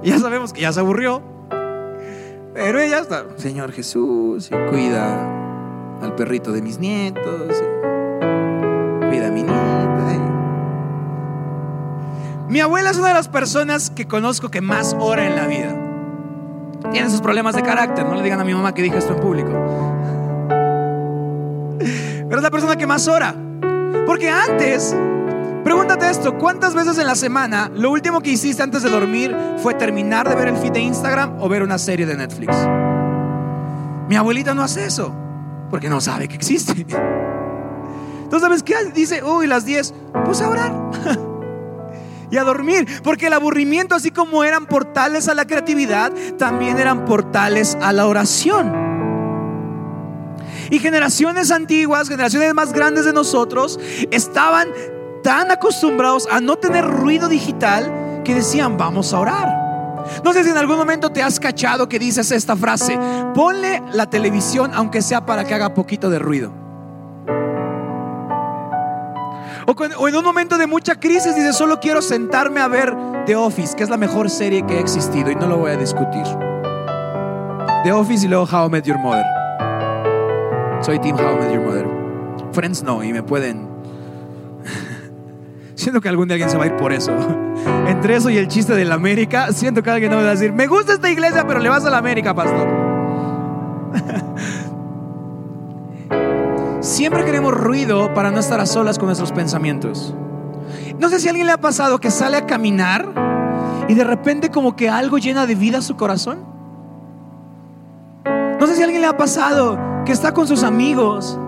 ya 0.02 0.18
sabemos 0.18 0.52
que 0.52 0.62
ya 0.62 0.72
se 0.72 0.80
aburrió. 0.80 1.22
Pero 2.54 2.80
ella 2.80 2.98
está, 2.98 3.24
Señor 3.36 3.72
Jesús, 3.72 4.50
cuida 4.70 6.00
al 6.02 6.14
perrito 6.14 6.50
de 6.50 6.62
mis 6.62 6.78
nietos, 6.78 7.62
cuida 9.08 9.28
a 9.28 9.30
mi 9.30 9.42
nieta. 9.42 9.60
Mi 12.48 12.60
abuela 12.60 12.90
es 12.90 12.98
una 12.98 13.08
de 13.08 13.14
las 13.14 13.28
personas 13.28 13.90
que 13.90 14.08
conozco 14.08 14.48
que 14.48 14.60
más 14.60 14.96
ora 14.98 15.26
en 15.26 15.36
la 15.36 15.46
vida. 15.46 15.76
Tiene 16.90 17.08
sus 17.10 17.20
problemas 17.20 17.54
de 17.54 17.62
carácter, 17.62 18.06
no 18.06 18.16
le 18.16 18.22
digan 18.22 18.40
a 18.40 18.44
mi 18.44 18.54
mamá 18.54 18.74
que 18.74 18.82
dije 18.82 18.98
esto 18.98 19.14
en 19.14 19.20
público 19.20 19.69
pero 22.30 22.38
es 22.38 22.44
la 22.44 22.50
persona 22.52 22.76
que 22.76 22.86
más 22.86 23.08
ora. 23.08 23.34
Porque 24.06 24.30
antes, 24.30 24.94
pregúntate 25.64 26.08
esto, 26.08 26.38
¿cuántas 26.38 26.74
veces 26.74 26.96
en 26.98 27.08
la 27.08 27.16
semana 27.16 27.68
lo 27.74 27.90
último 27.90 28.20
que 28.20 28.30
hiciste 28.30 28.62
antes 28.62 28.84
de 28.84 28.88
dormir 28.88 29.36
fue 29.60 29.74
terminar 29.74 30.28
de 30.28 30.36
ver 30.36 30.46
el 30.46 30.56
feed 30.56 30.70
de 30.70 30.80
Instagram 30.80 31.42
o 31.42 31.48
ver 31.48 31.64
una 31.64 31.76
serie 31.76 32.06
de 32.06 32.16
Netflix? 32.16 32.56
Mi 34.08 34.14
abuelita 34.14 34.54
no 34.54 34.62
hace 34.62 34.86
eso, 34.86 35.12
porque 35.70 35.88
no 35.88 36.00
sabe 36.00 36.28
que 36.28 36.36
existe. 36.36 36.86
Entonces, 38.22 38.40
¿sabes 38.40 38.62
qué? 38.62 38.76
Dice, 38.94 39.24
uy, 39.24 39.48
las 39.48 39.64
10, 39.64 39.92
pues 40.24 40.40
a 40.40 40.50
orar. 40.50 40.72
y 42.30 42.36
a 42.36 42.44
dormir, 42.44 42.86
porque 43.02 43.26
el 43.26 43.32
aburrimiento, 43.32 43.96
así 43.96 44.12
como 44.12 44.44
eran 44.44 44.66
portales 44.66 45.26
a 45.26 45.34
la 45.34 45.46
creatividad, 45.46 46.12
también 46.38 46.78
eran 46.78 47.06
portales 47.06 47.76
a 47.82 47.92
la 47.92 48.06
oración. 48.06 48.89
Y 50.70 50.78
generaciones 50.78 51.50
antiguas, 51.50 52.08
generaciones 52.08 52.54
más 52.54 52.72
grandes 52.72 53.04
de 53.04 53.12
nosotros, 53.12 53.78
estaban 54.10 54.68
tan 55.22 55.50
acostumbrados 55.50 56.28
a 56.30 56.40
no 56.40 56.56
tener 56.56 56.86
ruido 56.86 57.28
digital 57.28 58.22
que 58.24 58.34
decían, 58.34 58.76
vamos 58.76 59.12
a 59.12 59.20
orar. 59.20 59.60
No 60.24 60.32
sé 60.32 60.44
si 60.44 60.50
en 60.50 60.56
algún 60.56 60.76
momento 60.76 61.10
te 61.10 61.22
has 61.22 61.38
cachado 61.38 61.88
que 61.88 61.98
dices 61.98 62.30
esta 62.30 62.56
frase, 62.56 62.98
ponle 63.34 63.82
la 63.92 64.08
televisión 64.08 64.70
aunque 64.74 65.02
sea 65.02 65.26
para 65.26 65.44
que 65.44 65.54
haga 65.54 65.74
poquito 65.74 66.10
de 66.10 66.18
ruido. 66.18 66.52
O, 69.66 70.08
en 70.08 70.16
un 70.16 70.24
momento 70.24 70.58
de 70.58 70.66
mucha 70.66 70.96
crisis 70.98 71.34
dices, 71.34 71.56
solo 71.56 71.78
quiero 71.78 72.02
sentarme 72.02 72.60
a 72.60 72.68
ver 72.68 72.96
The 73.26 73.36
Office, 73.36 73.76
que 73.76 73.84
es 73.84 73.90
la 73.90 73.96
mejor 73.96 74.30
serie 74.30 74.66
que 74.66 74.78
ha 74.78 74.80
existido 74.80 75.30
y 75.30 75.36
no 75.36 75.46
lo 75.46 75.58
voy 75.58 75.70
a 75.70 75.76
discutir. 75.76 76.24
The 77.84 77.92
Office 77.92 78.26
y 78.26 78.28
luego 78.28 78.44
How 78.50 78.66
I 78.66 78.70
Met 78.70 78.84
Your 78.84 78.98
Mother. 78.98 79.39
Soy 80.82 80.98
Team 80.98 81.16
How 81.16 81.36
Met 81.36 81.52
Your 81.52 81.62
Mother. 81.62 81.86
Friends 82.52 82.82
no, 82.82 83.04
y 83.04 83.12
me 83.12 83.22
pueden. 83.22 83.68
siento 85.74 86.00
que 86.00 86.08
algún 86.08 86.26
día 86.26 86.36
alguien 86.36 86.48
se 86.48 86.56
va 86.56 86.64
a 86.64 86.68
ir 86.68 86.76
por 86.76 86.90
eso. 86.92 87.12
Entre 87.86 88.16
eso 88.16 88.30
y 88.30 88.38
el 88.38 88.48
chiste 88.48 88.74
de 88.74 88.86
la 88.86 88.94
América, 88.94 89.52
siento 89.52 89.82
que 89.82 89.90
alguien 89.90 90.10
no 90.10 90.16
va 90.16 90.22
a 90.22 90.30
decir, 90.30 90.52
me 90.52 90.66
gusta 90.66 90.94
esta 90.94 91.10
iglesia, 91.10 91.46
pero 91.46 91.60
le 91.60 91.68
vas 91.68 91.84
a 91.84 91.90
la 91.90 91.98
América, 91.98 92.34
pastor. 92.34 92.66
Siempre 96.80 97.26
queremos 97.26 97.52
ruido 97.52 98.14
para 98.14 98.30
no 98.30 98.40
estar 98.40 98.58
a 98.58 98.64
solas 98.64 98.98
con 98.98 99.06
nuestros 99.06 99.32
pensamientos. 99.32 100.14
No 100.98 101.10
sé 101.10 101.20
si 101.20 101.26
a 101.26 101.30
alguien 101.30 101.46
le 101.46 101.52
ha 101.52 101.60
pasado 101.60 101.98
que 101.98 102.10
sale 102.10 102.38
a 102.38 102.46
caminar 102.46 103.06
y 103.86 103.94
de 103.94 104.04
repente 104.04 104.50
como 104.50 104.76
que 104.76 104.88
algo 104.88 105.18
llena 105.18 105.46
de 105.46 105.56
vida 105.56 105.82
su 105.82 105.96
corazón. 105.96 106.38
No 108.24 108.66
sé 108.66 108.76
si 108.76 108.80
a 108.80 108.84
alguien 108.84 109.02
le 109.02 109.08
ha 109.08 109.16
pasado 109.16 109.89
que 110.10 110.14
está 110.14 110.34
con 110.34 110.48
sus 110.48 110.64
amigos 110.64 111.38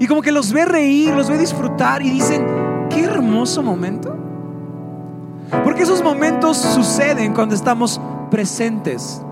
y 0.00 0.08
como 0.08 0.22
que 0.22 0.32
los 0.32 0.52
ve 0.52 0.64
reír, 0.64 1.14
los 1.14 1.28
ve 1.28 1.38
disfrutar 1.38 2.02
y 2.02 2.10
dicen, 2.10 2.44
qué 2.90 3.04
hermoso 3.04 3.62
momento. 3.62 4.12
Porque 5.62 5.84
esos 5.84 6.02
momentos 6.02 6.56
suceden 6.56 7.32
cuando 7.32 7.54
estamos 7.54 8.00
presentes. 8.28 9.22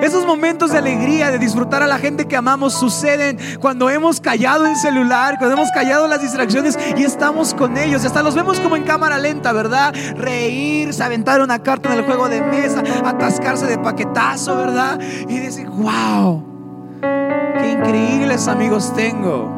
Esos 0.00 0.24
momentos 0.24 0.72
de 0.72 0.78
alegría, 0.78 1.30
de 1.30 1.38
disfrutar 1.38 1.82
a 1.82 1.86
la 1.86 1.98
gente 1.98 2.24
que 2.24 2.34
amamos, 2.34 2.72
suceden 2.72 3.36
cuando 3.60 3.90
hemos 3.90 4.22
callado 4.22 4.64
el 4.64 4.76
celular, 4.76 5.36
cuando 5.36 5.54
hemos 5.54 5.70
callado 5.70 6.08
las 6.08 6.22
distracciones 6.22 6.78
y 6.96 7.04
estamos 7.04 7.52
con 7.52 7.76
ellos. 7.76 8.06
Hasta 8.06 8.22
los 8.22 8.34
vemos 8.34 8.58
como 8.58 8.74
en 8.74 8.84
cámara 8.84 9.18
lenta, 9.18 9.52
¿verdad? 9.52 9.94
Reírse, 10.16 11.04
aventar 11.04 11.42
una 11.42 11.58
carta 11.58 11.92
en 11.92 11.98
el 11.98 12.06
juego 12.06 12.30
de 12.30 12.40
mesa, 12.40 12.82
atascarse 13.04 13.66
de 13.66 13.76
paquetazo, 13.76 14.56
¿verdad? 14.56 14.98
Y 15.28 15.40
decir, 15.40 15.68
wow, 15.68 16.53
qué 17.58 17.70
increíbles 17.72 18.48
amigos 18.48 18.92
tengo. 18.94 19.50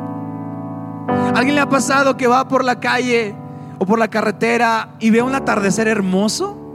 ¿Alguien 1.34 1.54
le 1.54 1.60
ha 1.60 1.68
pasado 1.68 2.16
que 2.16 2.26
va 2.26 2.48
por 2.48 2.64
la 2.64 2.80
calle 2.80 3.34
o 3.78 3.86
por 3.86 3.98
la 3.98 4.08
carretera 4.08 4.90
y 4.98 5.10
ve 5.10 5.22
un 5.22 5.34
atardecer 5.34 5.88
hermoso? 5.88 6.66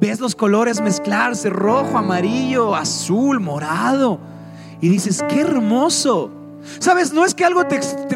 ves 0.00 0.20
los 0.20 0.34
colores 0.34 0.80
mezclarse, 0.80 1.50
rojo, 1.50 1.96
amarillo, 1.96 2.74
azul, 2.74 3.40
morado, 3.40 4.18
y 4.80 4.88
dices, 4.88 5.24
qué 5.28 5.40
hermoso. 5.40 6.30
Sabes, 6.78 7.12
no 7.12 7.24
es 7.24 7.34
que 7.34 7.44
algo, 7.44 7.62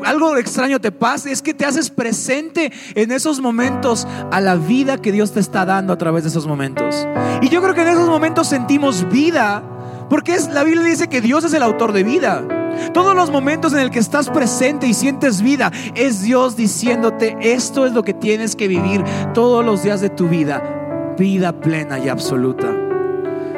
algo 0.05 0.37
extraño 0.37 0.81
te 0.81 0.90
pase, 0.90 1.33
es 1.33 1.43
que 1.43 1.55
te 1.55 1.64
haces 1.64 1.90
presente 1.90 2.73
en 2.95 3.12
esos 3.12 3.40
momentos 3.40 4.07
a 4.31 4.40
la 4.40 4.57
vida 4.57 4.99
que 4.99 5.12
Dios 5.12 5.33
te 5.33 5.40
está 5.40 5.64
dando 5.64 5.93
a 5.93 5.99
través 5.99 6.25
de 6.25 6.31
esos 6.31 6.47
momentos. 6.47 7.07
Y 7.43 7.49
yo 7.49 7.62
creo 7.62 7.75
que 7.75 7.83
en 7.83 7.88
esos 7.88 8.09
momentos 8.09 8.49
sentimos 8.49 9.09
vida, 9.11 9.62
porque 10.09 10.35
es, 10.35 10.49
la 10.49 10.65
Biblia 10.65 10.85
dice 10.85 11.09
que 11.09 11.21
Dios 11.21 11.45
es 11.45 11.53
el 11.53 11.62
autor 11.62 11.93
de 11.93 12.03
vida. 12.03 12.45
Todos 12.93 13.15
los 13.15 13.31
momentos 13.31 13.73
en 13.73 13.81
el 13.81 13.91
que 13.91 13.99
estás 13.99 14.31
presente 14.31 14.87
y 14.87 14.95
sientes 14.95 15.43
vida, 15.43 15.73
es 15.95 16.23
Dios 16.23 16.57
diciéndote, 16.57 17.37
esto 17.41 17.87
es 17.87 17.93
lo 17.93 18.05
que 18.05 18.15
tienes 18.15 18.55
que 18.55 18.69
vivir 18.69 19.03
todos 19.35 19.65
los 19.65 19.83
días 19.83 20.00
de 20.00 20.11
tu 20.11 20.29
vida 20.29 20.77
vida 21.19 21.53
plena 21.53 21.99
y 21.99 22.09
absoluta. 22.09 22.69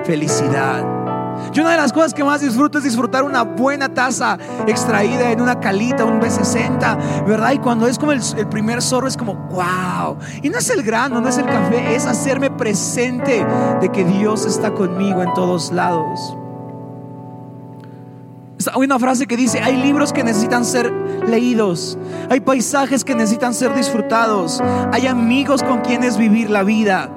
Felicidad. 0.04 0.84
Y 1.54 1.60
una 1.60 1.70
de 1.70 1.76
las 1.76 1.92
cosas 1.92 2.12
que 2.12 2.24
más 2.24 2.40
disfruto 2.40 2.78
es 2.78 2.84
disfrutar 2.84 3.22
una 3.22 3.42
buena 3.42 3.88
taza 3.88 4.38
extraída 4.66 5.30
en 5.30 5.40
una 5.40 5.58
calita, 5.58 6.04
un 6.04 6.20
B60, 6.20 7.26
¿verdad? 7.26 7.52
Y 7.52 7.58
cuando 7.58 7.86
es 7.86 7.98
como 7.98 8.12
el, 8.12 8.20
el, 8.36 8.46
primer 8.48 8.82
zorro 8.82 9.08
es 9.08 9.16
como, 9.16 9.34
wow. 9.34 10.16
Y 10.42 10.50
no 10.50 10.58
es 10.58 10.70
el 10.70 10.82
grano, 10.82 11.20
no 11.20 11.28
es 11.28 11.38
el 11.38 11.46
café, 11.46 11.94
es 11.94 12.06
hacerme 12.06 12.50
presente 12.50 13.46
de 13.80 13.88
que 13.90 14.04
Dios 14.04 14.44
está 14.46 14.72
conmigo 14.72 15.22
en 15.22 15.32
todos 15.34 15.72
lados. 15.72 16.36
Hay 18.68 18.84
una 18.84 18.98
frase 18.98 19.26
que 19.26 19.36
dice, 19.36 19.60
hay 19.60 19.76
libros 19.76 20.12
que 20.12 20.22
necesitan 20.22 20.64
ser 20.64 20.92
leídos, 21.26 21.98
hay 22.28 22.40
paisajes 22.40 23.04
que 23.04 23.14
necesitan 23.14 23.54
ser 23.54 23.74
disfrutados, 23.74 24.60
hay 24.92 25.06
amigos 25.06 25.62
con 25.62 25.80
quienes 25.80 26.16
vivir 26.16 26.50
la 26.50 26.62
vida. 26.62 27.10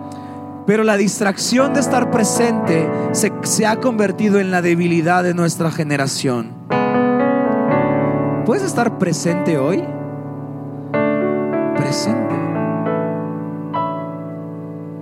Pero 0.66 0.86
la 0.86 0.96
distracción 0.96 1.74
de 1.74 1.82
estar 1.82 2.10
presente 2.10 2.90
se, 3.12 3.66
ha 3.66 3.82
convertido 3.82 4.40
en 4.40 4.50
la 4.50 4.62
debilidad 4.62 5.24
de 5.24 5.34
nuestra 5.34 5.72
generación. 5.72 6.52
¿Puedes 8.46 8.64
estar 8.64 8.98
presente 8.98 9.58
hoy? 9.58 9.84
Presente. 11.76 12.36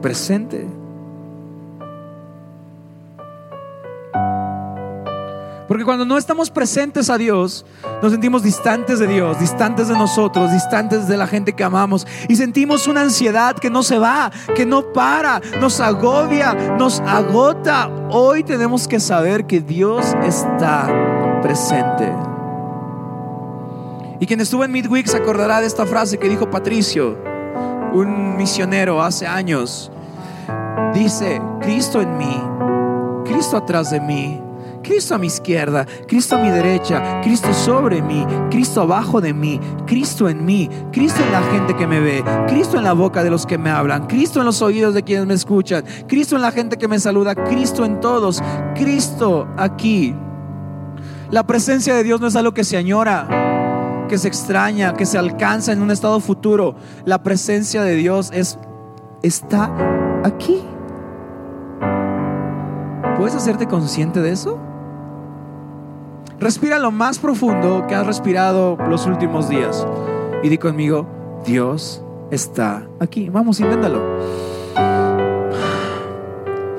Presente. 0.02 0.81
Cuando 5.84 6.06
no 6.06 6.18
estamos 6.18 6.50
presentes 6.50 7.10
a 7.10 7.18
Dios, 7.18 7.66
nos 8.02 8.12
sentimos 8.12 8.44
distantes 8.44 9.00
de 9.00 9.08
Dios, 9.08 9.40
distantes 9.40 9.88
de 9.88 9.98
nosotros, 9.98 10.52
distantes 10.52 11.08
de 11.08 11.18
la 11.18 11.28
gente 11.28 11.54
que 11.54 11.64
amamos. 11.64 12.06
Y 12.28 12.36
sentimos 12.36 12.88
una 12.88 13.02
ansiedad 13.02 13.56
que 13.56 13.70
no 13.70 13.84
se 13.84 13.98
va, 13.98 14.32
que 14.56 14.66
no 14.66 14.94
para, 14.94 15.42
nos 15.60 15.80
agobia, 15.80 16.54
nos 16.78 17.00
agota. 17.02 17.90
Hoy 18.10 18.44
tenemos 18.44 18.88
que 18.88 19.00
saber 19.00 19.46
que 19.46 19.62
Dios 19.62 20.06
está 20.24 21.40
presente. 21.42 22.12
Y 24.20 24.28
quien 24.28 24.40
estuvo 24.40 24.64
en 24.64 24.72
Midweek 24.72 25.08
se 25.08 25.18
acordará 25.18 25.62
de 25.62 25.68
esta 25.68 25.86
frase 25.86 26.20
que 26.20 26.30
dijo 26.30 26.50
Patricio, 26.50 27.18
un 27.94 28.38
misionero 28.38 29.02
hace 29.02 29.26
años. 29.26 29.92
Dice, 30.94 31.42
Cristo 31.62 32.02
en 32.02 32.18
mí, 32.18 32.42
Cristo 33.26 33.58
atrás 33.58 33.90
de 33.90 34.00
mí, 34.00 34.42
Cristo 34.84 35.16
a 35.16 35.18
mi 35.18 35.28
izquierda, 35.28 35.86
Cristo 36.08 36.36
a 36.36 36.40
mi 36.40 36.50
derecha, 36.50 37.22
Cristo 37.22 37.54
sobre 37.54 38.02
mí, 38.02 38.26
Cristo 38.50 38.82
abajo 38.82 39.22
de 39.22 39.34
mí, 39.34 39.60
Cristo 39.86 40.28
en 40.28 40.46
mí, 40.46 40.70
Cristo 40.92 41.22
en 41.24 41.32
la 41.32 41.42
gente 41.52 41.76
que 41.76 41.88
me 41.88 42.00
ve, 42.00 42.24
Cristo 42.48 42.78
en 42.78 42.84
la 42.84 42.94
boca 42.94 43.24
de 43.24 43.30
los 43.30 43.46
que 43.46 43.58
me 43.58 43.70
hablan, 43.70 44.08
Cristo 44.08 44.40
en 44.40 44.46
los 44.46 44.62
oídos 44.62 44.94
de 44.94 45.04
quienes 45.04 45.26
me 45.26 45.34
escuchan, 45.34 45.84
Cristo 46.08 46.36
en 46.36 46.42
la 46.42 46.52
gente 46.52 46.78
que 46.78 46.88
me 46.88 47.00
saluda, 47.00 47.36
Cristo 47.36 47.86
en 47.86 48.00
todos, 48.00 48.42
Cristo 48.76 49.48
aquí. 49.58 50.16
La 51.30 51.44
presencia 51.44 51.96
de 51.96 52.04
Dios 52.04 52.20
no 52.20 52.28
es 52.28 52.36
algo 52.36 52.54
que 52.54 52.64
se 52.64 52.78
añora, 52.78 54.06
que 54.10 54.18
se 54.18 54.28
extraña, 54.28 54.94
que 54.94 55.06
se 55.06 55.18
alcanza 55.18 55.72
en 55.72 55.82
un 55.82 55.92
estado 55.92 56.20
futuro. 56.20 56.76
La 57.06 57.24
presencia 57.24 57.84
de 57.84 57.96
Dios 57.96 58.32
es 58.34 58.60
está 59.24 59.72
aquí. 60.26 60.62
¿Puedes 63.18 63.36
hacerte 63.36 63.68
consciente 63.68 64.20
de 64.22 64.32
eso? 64.32 64.60
Respira 66.42 66.80
lo 66.80 66.90
más 66.90 67.20
profundo 67.20 67.86
que 67.88 67.94
has 67.94 68.08
respirado 68.08 68.76
los 68.90 69.06
últimos 69.06 69.48
días. 69.48 69.86
Y 70.42 70.50
di 70.50 70.58
conmigo, 70.58 71.06
Dios 71.46 72.04
está 72.32 72.88
aquí. 73.00 73.30
Vamos, 73.30 73.60
inténtalo. 73.60 74.02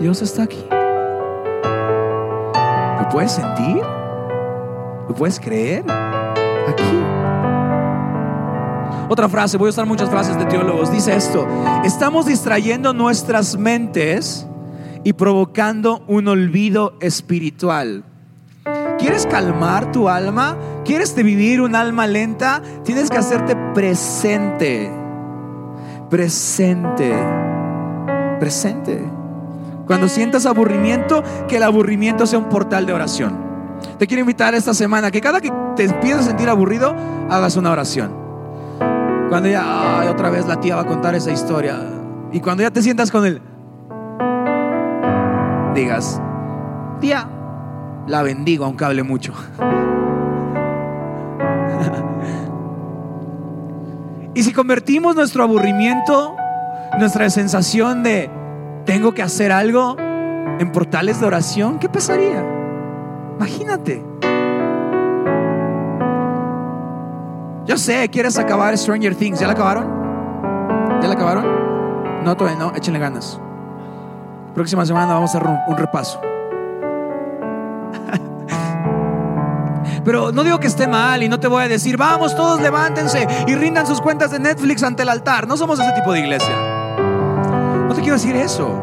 Dios 0.01 0.21
está 0.21 0.43
aquí. 0.43 0.67
¿Lo 3.01 3.09
puedes 3.09 3.31
sentir? 3.31 3.83
¿Lo 5.09 5.15
puedes 5.15 5.39
creer? 5.39 5.85
Aquí. 6.69 6.83
Otra 9.09 9.29
frase, 9.29 9.59
voy 9.59 9.69
a 9.69 9.71
usar 9.71 9.87
muchas 9.87 10.11
frases 10.11 10.37
de 10.41 10.45
teólogos. 10.47 10.91
Dice 10.91 11.15
esto, 11.15 11.47
estamos 11.85 12.27
distrayendo 12.27 12.93
nuestras 12.93 13.57
mentes 13.57 14.45
y 15.05 15.13
provocando 15.13 16.03
un 16.09 16.27
olvido 16.27 16.95
espiritual. 17.01 18.03
¿Quieres 19.03 19.27
calmar 19.27 19.91
tu 19.91 20.09
alma? 20.09 20.57
¿Quieres 20.85 21.13
vivir 21.17 21.61
un 21.61 21.75
alma 21.75 22.07
lenta? 22.07 22.63
Tienes 22.85 23.11
que 23.11 23.19
hacerte 23.19 23.57
presente. 23.75 24.89
Presente. 26.09 27.13
Presente. 28.39 29.03
Cuando 29.89 30.07
sientas 30.07 30.47
aburrimiento, 30.47 31.25
que 31.49 31.57
el 31.57 31.65
aburrimiento 31.65 32.29
sea 32.29 32.39
un 32.39 32.49
portal 32.49 32.87
de 32.87 32.93
oración. 32.93 33.37
Te 33.99 34.07
quiero 34.07 34.21
invitar 34.21 34.55
esta 34.55 34.73
semana 34.73 35.11
que 35.11 35.21
cada 35.21 35.41
que 35.41 35.53
te 35.75 35.83
empieces 35.83 36.21
a 36.21 36.23
sentir 36.23 36.49
aburrido, 36.49 36.95
hagas 37.29 37.57
una 37.57 37.73
oración. 37.73 38.13
Cuando 39.29 39.49
ya, 39.49 40.09
otra 40.09 40.31
vez 40.31 40.47
la 40.47 40.61
tía 40.61 40.77
va 40.77 40.83
a 40.83 40.87
contar 40.87 41.17
esa 41.17 41.33
historia. 41.33 41.77
Y 42.31 42.39
cuando 42.39 42.63
ya 42.63 42.71
te 42.71 42.81
sientas 42.81 43.11
con 43.11 43.27
él, 43.27 43.43
digas, 45.75 46.23
tía, 47.01 47.29
la 48.07 48.23
bendigo 48.23 48.65
aunque 48.65 48.85
hable 48.85 49.03
mucho. 49.03 49.33
y 54.35 54.43
si 54.43 54.53
convertimos 54.53 55.17
nuestro 55.17 55.45
aburrimiento, 55.45 56.37
nuestra 56.99 57.31
sensación 57.31 58.03
de 58.03 58.31
tengo 58.85 59.13
que 59.13 59.23
hacer 59.23 59.53
algo 59.53 59.97
en 59.99 60.73
portales 60.73 61.21
de 61.21 61.27
oración, 61.27 61.79
¿qué 61.79 61.89
pasaría? 61.89 62.45
Imagínate. 63.37 64.05
Yo 67.65 67.79
sé, 67.79 68.09
quieres 68.09 68.39
acabar 68.39 68.77
Stranger 68.77 69.15
Things. 69.15 69.41
¿Ya 69.41 69.47
la 69.47 69.53
acabaron? 69.53 69.87
¿Ya 71.01 71.09
la 71.09 71.15
acabaron? 71.15 72.25
No, 72.25 72.37
todavía 72.37 72.59
no. 72.59 72.75
Échenle 72.75 72.99
ganas. 72.99 73.41
Próxima 74.55 74.85
semana 74.85 75.15
vamos 75.15 75.35
a 75.35 75.39
hacer 75.39 75.49
un 75.69 75.77
repaso. 75.77 76.21
Pero 80.05 80.33
no 80.33 80.43
digo 80.43 80.59
que 80.59 80.67
esté 80.67 80.89
mal 80.89 81.23
y 81.23 81.29
no 81.29 81.39
te 81.39 81.47
voy 81.47 81.63
a 81.63 81.69
decir, 81.69 81.97
vamos, 81.97 82.35
todos 82.35 82.61
levántense 82.61 83.27
y 83.47 83.55
rindan 83.55 83.87
sus 83.87 84.01
cuentas 84.01 84.33
de 84.33 84.41
Netflix 84.41 84.83
ante 84.83 85.03
el 85.03 85.09
altar. 85.09 85.47
No 85.47 85.57
somos 85.57 85.79
ese 85.79 85.93
tipo 85.93 86.13
de 86.13 86.21
iglesia. 86.21 86.57
No 87.87 87.95
te 87.95 88.01
quiero 88.01 88.15
decir 88.15 88.35
eso. 88.35 88.83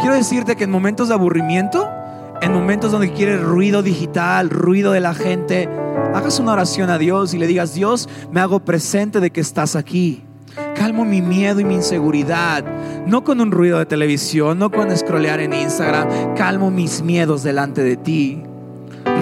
Quiero 0.00 0.14
decirte 0.14 0.56
que 0.56 0.64
en 0.64 0.70
momentos 0.70 1.08
de 1.08 1.14
aburrimiento, 1.14 1.88
en 2.40 2.52
momentos 2.52 2.92
donde 2.92 3.12
quieres 3.12 3.42
ruido 3.42 3.82
digital, 3.82 4.50
ruido 4.50 4.92
de 4.92 5.00
la 5.00 5.14
gente, 5.14 5.68
hagas 6.14 6.38
una 6.38 6.52
oración 6.52 6.90
a 6.90 6.98
Dios 6.98 7.34
y 7.34 7.38
le 7.38 7.46
digas, 7.46 7.74
Dios, 7.74 8.08
me 8.30 8.40
hago 8.40 8.60
presente 8.60 9.20
de 9.20 9.30
que 9.30 9.40
estás 9.40 9.76
aquí. 9.76 10.24
Calmo 10.74 11.04
mi 11.04 11.20
miedo 11.20 11.60
y 11.60 11.64
mi 11.64 11.74
inseguridad, 11.74 12.64
no 13.06 13.24
con 13.24 13.40
un 13.40 13.50
ruido 13.50 13.78
de 13.78 13.86
televisión, 13.86 14.58
no 14.58 14.70
con 14.70 14.96
scrollear 14.96 15.40
en 15.40 15.52
Instagram, 15.52 16.34
calmo 16.34 16.70
mis 16.70 17.02
miedos 17.02 17.42
delante 17.42 17.82
de 17.82 17.96
ti. 17.96 18.42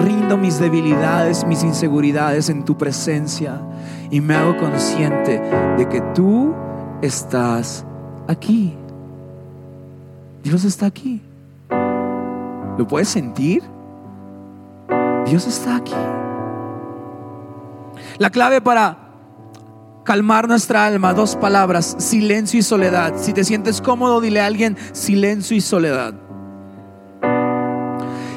Rindo 0.03 0.37
mis 0.37 0.59
debilidades, 0.59 1.45
mis 1.45 1.63
inseguridades 1.63 2.49
en 2.49 2.63
tu 2.63 2.77
presencia 2.77 3.61
y 4.09 4.21
me 4.21 4.35
hago 4.35 4.57
consciente 4.57 5.41
de 5.77 5.89
que 5.89 6.01
tú 6.13 6.53
estás 7.01 7.85
aquí. 8.27 8.73
Dios 10.43 10.63
está 10.63 10.85
aquí. 10.85 11.21
¿Lo 12.77 12.87
puedes 12.87 13.09
sentir? 13.09 13.63
Dios 15.25 15.47
está 15.47 15.77
aquí. 15.77 15.93
La 18.17 18.29
clave 18.29 18.61
para 18.61 19.04
calmar 20.05 20.47
nuestra 20.47 20.85
alma, 20.85 21.13
dos 21.13 21.35
palabras, 21.35 21.95
silencio 21.99 22.59
y 22.59 22.63
soledad. 22.63 23.15
Si 23.17 23.33
te 23.33 23.43
sientes 23.43 23.81
cómodo, 23.81 24.21
dile 24.21 24.39
a 24.39 24.45
alguien 24.45 24.77
silencio 24.93 25.57
y 25.57 25.61
soledad. 25.61 26.13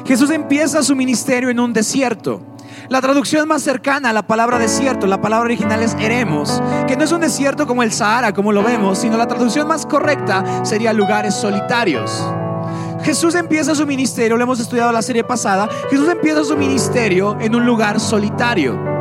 Jesús 0.05 0.31
empieza 0.31 0.81
su 0.81 0.95
ministerio 0.95 1.49
en 1.49 1.59
un 1.59 1.71
desierto. 1.71 2.41
La 2.89 3.01
traducción 3.01 3.47
más 3.47 3.61
cercana 3.61 4.09
a 4.09 4.13
la 4.13 4.25
palabra 4.25 4.57
desierto, 4.57 5.05
la 5.05 5.21
palabra 5.21 5.45
original 5.45 5.83
es 5.83 5.95
eremos, 5.99 6.61
que 6.87 6.97
no 6.97 7.03
es 7.03 7.11
un 7.11 7.21
desierto 7.21 7.67
como 7.67 7.83
el 7.83 7.91
Sahara, 7.91 8.33
como 8.33 8.51
lo 8.51 8.63
vemos, 8.63 8.97
sino 8.97 9.17
la 9.17 9.27
traducción 9.27 9.67
más 9.67 9.85
correcta 9.85 10.65
sería 10.65 10.91
lugares 10.91 11.35
solitarios. 11.35 12.25
Jesús 13.03 13.35
empieza 13.35 13.75
su 13.75 13.85
ministerio, 13.85 14.37
lo 14.37 14.43
hemos 14.43 14.59
estudiado 14.59 14.91
la 14.91 15.03
serie 15.03 15.23
pasada, 15.23 15.69
Jesús 15.91 16.09
empieza 16.09 16.43
su 16.43 16.57
ministerio 16.57 17.37
en 17.39 17.53
un 17.53 17.65
lugar 17.65 17.99
solitario. 17.99 18.98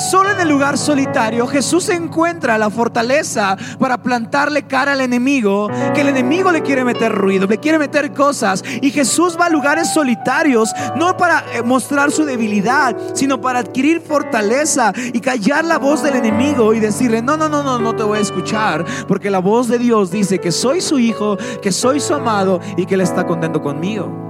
Solo 0.00 0.30
en 0.30 0.40
el 0.40 0.48
lugar 0.48 0.78
solitario 0.78 1.46
Jesús 1.46 1.90
encuentra 1.90 2.56
la 2.56 2.70
fortaleza 2.70 3.58
para 3.78 4.02
plantarle 4.02 4.62
cara 4.62 4.92
al 4.92 5.02
enemigo, 5.02 5.68
que 5.94 6.00
el 6.00 6.08
enemigo 6.08 6.50
le 6.50 6.62
quiere 6.62 6.84
meter 6.84 7.12
ruido, 7.12 7.46
le 7.46 7.58
quiere 7.58 7.78
meter 7.78 8.14
cosas. 8.14 8.64
Y 8.80 8.90
Jesús 8.92 9.36
va 9.38 9.46
a 9.46 9.50
lugares 9.50 9.92
solitarios, 9.92 10.72
no 10.96 11.18
para 11.18 11.44
eh, 11.52 11.62
mostrar 11.62 12.10
su 12.10 12.24
debilidad, 12.24 12.96
sino 13.12 13.42
para 13.42 13.58
adquirir 13.58 14.00
fortaleza 14.00 14.94
y 15.12 15.20
callar 15.20 15.66
la 15.66 15.76
voz 15.76 16.02
del 16.02 16.16
enemigo 16.16 16.72
y 16.72 16.80
decirle, 16.80 17.20
no, 17.20 17.36
no, 17.36 17.50
no, 17.50 17.62
no, 17.62 17.78
no 17.78 17.94
te 17.94 18.02
voy 18.02 18.18
a 18.18 18.22
escuchar, 18.22 18.86
porque 19.06 19.30
la 19.30 19.40
voz 19.40 19.68
de 19.68 19.78
Dios 19.78 20.10
dice 20.10 20.38
que 20.38 20.50
soy 20.50 20.80
su 20.80 20.98
hijo, 20.98 21.36
que 21.60 21.72
soy 21.72 22.00
su 22.00 22.14
amado 22.14 22.60
y 22.78 22.86
que 22.86 22.94
Él 22.94 23.02
está 23.02 23.26
contento 23.26 23.60
conmigo. 23.60 24.29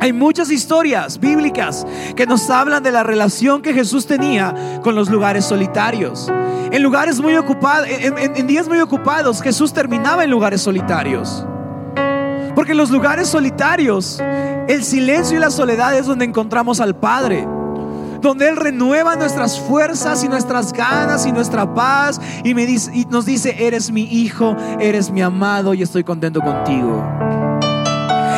Hay 0.00 0.14
muchas 0.14 0.50
historias 0.50 1.20
bíblicas 1.20 1.86
que 2.16 2.26
nos 2.26 2.48
hablan 2.48 2.82
de 2.82 2.90
la 2.90 3.02
relación 3.02 3.60
que 3.60 3.74
Jesús 3.74 4.06
tenía 4.06 4.80
con 4.82 4.94
los 4.94 5.10
lugares 5.10 5.44
solitarios. 5.44 6.32
En 6.72 6.82
lugares 6.82 7.20
muy 7.20 7.36
ocupados, 7.36 7.86
en, 7.86 8.46
días 8.46 8.66
muy 8.66 8.78
ocupados, 8.80 9.42
Jesús 9.42 9.74
terminaba 9.74 10.24
en 10.24 10.30
lugares 10.30 10.62
solitarios. 10.62 11.44
Porque 12.54 12.72
en 12.72 12.78
los 12.78 12.90
lugares 12.90 13.28
solitarios, 13.28 14.22
el 14.68 14.84
silencio 14.84 15.36
y 15.36 15.40
la 15.40 15.50
soledad 15.50 15.94
es 15.94 16.06
donde 16.06 16.24
encontramos 16.24 16.80
al 16.80 16.96
Padre 16.96 17.46
donde 18.22 18.50
Él 18.50 18.56
renueva 18.56 19.16
nuestras 19.16 19.58
fuerzas 19.58 20.22
y 20.24 20.28
nuestras 20.28 20.74
ganas 20.74 21.24
y 21.24 21.32
nuestra 21.32 21.72
paz 21.72 22.20
y 22.44 22.52
nos 23.08 23.24
dice, 23.24 23.66
eres 23.66 23.90
mi 23.90 24.02
hijo, 24.02 24.54
eres 24.78 25.10
mi 25.10 25.22
amado 25.22 25.72
y 25.72 25.80
estoy 25.80 26.04
contento 26.04 26.42
contigo. 26.42 27.02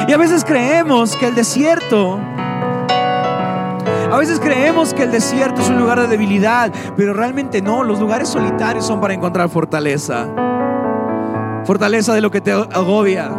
Y 0.09 0.13
a 0.13 0.17
veces 0.17 0.45
creemos 0.45 1.17
que 1.17 1.29
el 1.29 1.35
desierto, 1.35 2.19
a 4.11 4.17
veces 4.19 4.41
creemos 4.41 4.93
que 4.93 5.05
el 5.05 5.13
desierto 5.13 5.63
es 5.63 5.69
un 5.69 5.79
lugar 5.79 6.01
de 6.01 6.09
debilidad, 6.09 6.73
pero 6.97 7.15
realmente 7.15 7.63
no, 7.63 7.85
los 7.85 8.01
lugares 8.01 8.29
solitarios 8.29 8.85
son 8.85 9.01
para 9.01 9.15
encontrar 9.15 9.49
fortaleza. 9.49 10.27
Fortaleza 11.65 12.13
de 12.15 12.21
lo 12.21 12.31
que 12.31 12.41
te 12.41 12.51
agobia, 12.51 13.31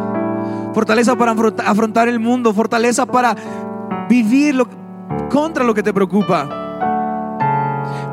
fortaleza 0.74 1.16
para 1.16 1.36
afrontar 1.66 2.08
el 2.08 2.20
mundo, 2.20 2.54
fortaleza 2.54 3.06
para 3.06 3.36
vivir 4.10 4.64
contra 5.30 5.66
lo 5.66 5.74
que 5.74 5.84
te 5.84 5.94
preocupa. 5.94 6.48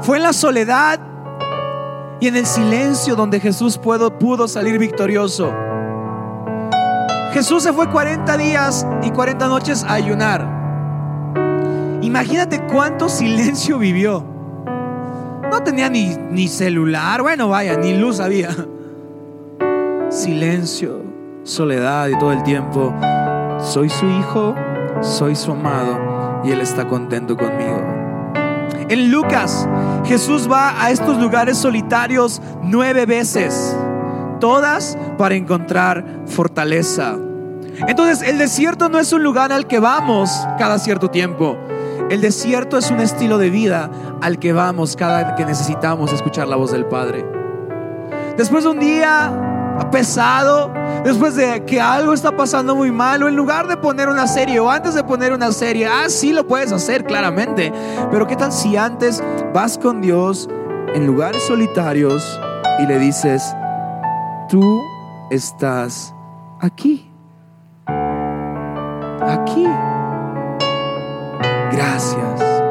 Fue 0.00 0.16
en 0.16 0.25
la 0.25 0.33
soledad 0.33 0.99
y 2.19 2.26
en 2.26 2.37
el 2.37 2.47
silencio 2.47 3.14
donde 3.14 3.38
Jesús 3.38 3.78
pudo, 3.78 4.19
pudo 4.19 4.49
salir 4.49 4.78
victorioso. 4.78 5.54
Jesús 7.32 7.62
se 7.62 7.72
fue 7.72 7.88
40 7.88 8.37
días 8.37 8.87
y 9.02 9.10
40 9.10 9.46
noches 9.49 9.84
a 9.84 9.94
ayunar. 9.94 10.60
Imagínate 12.02 12.60
cuánto 12.66 13.08
silencio 13.08 13.78
vivió. 13.78 14.25
No 15.50 15.62
tenía 15.62 15.88
ni, 15.88 16.16
ni 16.30 16.49
celular, 16.49 17.22
bueno, 17.22 17.49
vaya, 17.49 17.76
ni 17.76 17.96
luz 17.96 18.20
había. 18.20 18.50
Silencio, 20.08 21.02
soledad 21.44 22.08
y 22.08 22.18
todo 22.18 22.32
el 22.32 22.42
tiempo. 22.42 22.92
Soy 23.60 23.88
su 23.88 24.06
hijo, 24.06 24.56
soy 25.00 25.37
su 25.37 25.52
amado 25.52 26.40
y 26.42 26.50
Él 26.50 26.60
está 26.60 26.88
contento 26.88 27.37
conmigo. 27.37 27.80
En 28.88 29.12
Lucas, 29.12 29.69
Jesús 30.04 30.50
va 30.50 30.82
a 30.82 30.90
estos 30.90 31.16
lugares 31.19 31.58
solitarios 31.58 32.43
nueve 32.62 33.06
veces 33.06 33.76
todas 34.41 34.99
para 35.17 35.37
encontrar 35.37 36.05
fortaleza. 36.26 37.17
Entonces, 37.87 38.29
el 38.29 38.39
desierto 38.39 38.89
no 38.89 38.99
es 38.99 39.13
un 39.13 39.23
lugar 39.23 39.53
al 39.53 39.67
que 39.67 39.79
vamos 39.79 40.31
cada 40.59 40.79
cierto 40.79 41.09
tiempo. 41.09 41.57
El 42.11 42.21
desierto 42.21 42.76
es 42.76 42.91
un 42.91 43.00
estilo 43.00 43.39
de 43.39 43.50
vida 43.50 43.91
al 44.21 44.39
que 44.39 44.53
vamos 44.53 44.97
cada 44.97 45.37
que 45.37 45.45
necesitamos 45.45 46.13
escuchar 46.13 46.49
la 46.49 46.57
voz 46.57 46.73
del 46.73 46.87
Padre. 46.87 47.25
Después 48.37 48.65
de 48.65 48.71
un 48.71 48.81
día 48.81 49.33
pesado, 49.91 50.73
después 51.05 51.37
de 51.37 51.65
que 51.65 51.81
algo 51.81 52.13
está 52.13 52.37
pasando 52.37 52.75
muy 52.76 52.91
mal, 52.91 53.23
o 53.23 53.29
en 53.29 53.37
lugar 53.37 53.67
de 53.69 53.76
poner 53.76 54.09
una 54.09 54.26
serie 54.26 54.61
o 54.61 54.71
antes 54.71 54.95
de 54.95 55.05
poner 55.05 55.33
una 55.33 55.53
serie, 55.53 55.87
ah, 55.87 56.09
sí 56.09 56.33
lo 56.33 56.47
puedes 56.47 56.73
hacer 56.73 57.05
claramente, 57.05 57.73
pero 58.11 58.26
¿qué 58.26 58.37
tal 58.37 58.53
si 58.53 58.76
antes 58.76 59.23
vas 59.55 59.79
con 59.79 60.00
Dios 60.00 60.49
en 60.95 61.07
lugares 61.07 61.43
solitarios 61.45 62.41
y 62.81 62.87
le 62.87 62.99
dices, 62.99 63.55
tú 64.50 64.82
estás 65.30 66.13
aquí. 66.60 67.08
Aquí. 67.86 69.67
Gracias 71.73 72.63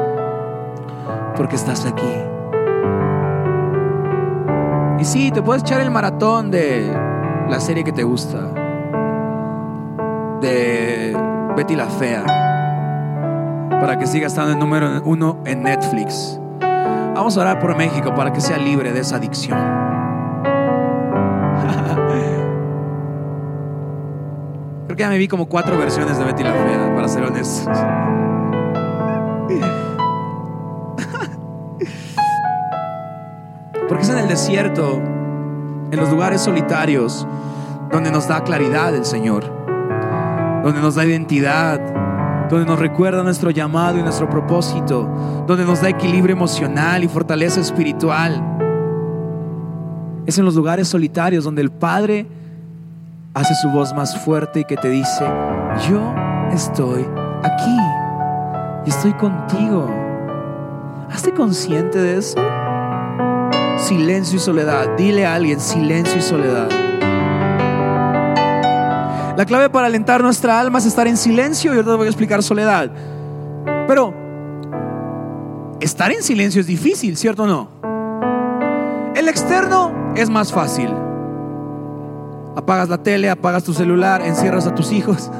porque 1.36 1.56
estás 1.56 1.86
aquí. 1.86 2.12
Y 5.00 5.04
sí, 5.04 5.30
te 5.30 5.40
puedes 5.40 5.62
echar 5.62 5.80
el 5.80 5.90
maratón 5.90 6.50
de 6.50 6.94
la 7.48 7.58
serie 7.60 7.82
que 7.82 7.92
te 7.92 8.04
gusta. 8.04 8.38
De 10.42 11.16
Betty 11.56 11.76
la 11.76 11.86
Fea. 11.86 12.24
Para 13.80 13.98
que 13.98 14.06
siga 14.06 14.26
estando 14.26 14.52
en 14.52 14.58
número 14.58 15.02
uno 15.06 15.38
en 15.46 15.62
Netflix. 15.62 16.38
Vamos 16.60 17.38
a 17.38 17.40
orar 17.40 17.58
por 17.58 17.74
México 17.74 18.14
para 18.14 18.32
que 18.32 18.42
sea 18.42 18.58
libre 18.58 18.92
de 18.92 19.00
esa 19.00 19.16
adicción. 19.16 19.79
Creo 24.90 24.96
que 24.96 25.02
ya 25.04 25.08
me 25.08 25.18
vi 25.18 25.28
como 25.28 25.46
cuatro 25.46 25.78
versiones 25.78 26.18
de 26.18 26.24
Betty 26.24 26.42
la 26.42 26.52
Fea, 26.52 26.92
para 26.96 27.06
ser 27.06 27.22
honestos. 27.22 27.78
Porque 33.88 34.02
es 34.02 34.08
en 34.08 34.18
el 34.18 34.26
desierto, 34.26 35.00
en 35.92 35.96
los 35.96 36.10
lugares 36.10 36.40
solitarios, 36.40 37.24
donde 37.92 38.10
nos 38.10 38.26
da 38.26 38.42
claridad 38.42 38.92
el 38.92 39.04
Señor, 39.04 39.44
donde 40.64 40.80
nos 40.80 40.96
da 40.96 41.04
identidad, 41.04 41.78
donde 42.48 42.66
nos 42.66 42.80
recuerda 42.80 43.22
nuestro 43.22 43.52
llamado 43.52 43.96
y 43.96 44.02
nuestro 44.02 44.28
propósito, 44.28 45.08
donde 45.46 45.64
nos 45.64 45.82
da 45.82 45.88
equilibrio 45.88 46.34
emocional 46.34 47.04
y 47.04 47.08
fortaleza 47.08 47.60
espiritual. 47.60 48.42
Es 50.26 50.36
en 50.36 50.44
los 50.44 50.56
lugares 50.56 50.88
solitarios 50.88 51.44
donde 51.44 51.62
el 51.62 51.70
Padre 51.70 52.39
hace 53.34 53.54
su 53.54 53.68
voz 53.70 53.92
más 53.94 54.18
fuerte 54.24 54.60
y 54.60 54.64
que 54.64 54.76
te 54.76 54.88
dice, 54.88 55.24
yo 55.88 56.14
estoy 56.52 57.06
aquí 57.42 57.76
y 58.86 58.90
estoy 58.90 59.12
contigo. 59.14 59.88
Hazte 61.10 61.32
consciente 61.32 61.98
de 61.98 62.18
eso. 62.18 62.38
Silencio 63.78 64.36
y 64.36 64.40
soledad. 64.40 64.96
Dile 64.96 65.26
a 65.26 65.34
alguien, 65.34 65.60
silencio 65.60 66.18
y 66.18 66.22
soledad. 66.22 66.68
La 69.36 69.44
clave 69.46 69.70
para 69.70 69.86
alentar 69.86 70.22
nuestra 70.22 70.60
alma 70.60 70.78
es 70.78 70.86
estar 70.86 71.06
en 71.06 71.16
silencio 71.16 71.72
y 71.72 71.76
ahora 71.76 71.90
te 71.92 71.96
voy 71.96 72.06
a 72.06 72.10
explicar 72.10 72.42
soledad. 72.42 72.90
Pero 73.86 74.12
estar 75.80 76.12
en 76.12 76.22
silencio 76.22 76.60
es 76.60 76.66
difícil, 76.66 77.16
¿cierto 77.16 77.44
o 77.44 77.46
no? 77.46 77.68
El 79.14 79.28
externo 79.28 80.12
es 80.14 80.28
más 80.28 80.52
fácil. 80.52 80.90
Apagas 82.56 82.88
la 82.88 82.98
tele, 82.98 83.30
apagas 83.30 83.64
tu 83.64 83.72
celular, 83.72 84.22
encierras 84.22 84.66
a 84.66 84.74
tus 84.74 84.92
hijos. 84.92 85.30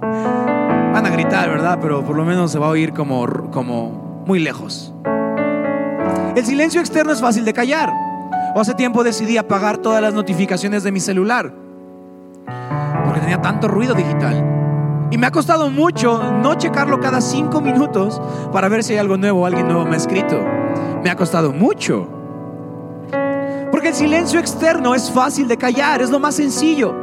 Van 0.00 1.06
a 1.06 1.10
gritar, 1.10 1.48
¿verdad? 1.48 1.78
Pero 1.80 2.04
por 2.04 2.16
lo 2.16 2.24
menos 2.24 2.52
se 2.52 2.58
va 2.58 2.66
a 2.66 2.70
oír 2.70 2.92
como, 2.92 3.50
como 3.50 4.22
muy 4.26 4.38
lejos. 4.38 4.94
El 6.36 6.44
silencio 6.44 6.80
externo 6.80 7.12
es 7.12 7.20
fácil 7.20 7.44
de 7.44 7.52
callar. 7.52 7.92
O 8.54 8.60
hace 8.60 8.74
tiempo 8.74 9.02
decidí 9.02 9.36
apagar 9.36 9.78
todas 9.78 10.00
las 10.00 10.14
notificaciones 10.14 10.82
de 10.84 10.92
mi 10.92 11.00
celular. 11.00 11.52
Porque 13.04 13.20
tenía 13.20 13.40
tanto 13.40 13.68
ruido 13.68 13.94
digital. 13.94 14.44
Y 15.10 15.18
me 15.18 15.26
ha 15.26 15.30
costado 15.30 15.70
mucho 15.70 16.32
no 16.32 16.54
checarlo 16.54 16.98
cada 17.00 17.20
cinco 17.20 17.60
minutos 17.60 18.20
para 18.52 18.68
ver 18.68 18.82
si 18.82 18.94
hay 18.94 18.98
algo 18.98 19.16
nuevo, 19.16 19.46
alguien 19.46 19.66
nuevo 19.66 19.84
me 19.84 19.94
ha 19.94 19.96
escrito. 19.96 20.40
Me 21.02 21.10
ha 21.10 21.16
costado 21.16 21.52
mucho. 21.52 22.13
Porque 23.74 23.88
el 23.88 23.94
silencio 23.96 24.38
externo 24.38 24.94
es 24.94 25.10
fácil 25.10 25.48
de 25.48 25.56
callar, 25.56 26.00
es 26.00 26.08
lo 26.08 26.20
más 26.20 26.36
sencillo. 26.36 26.94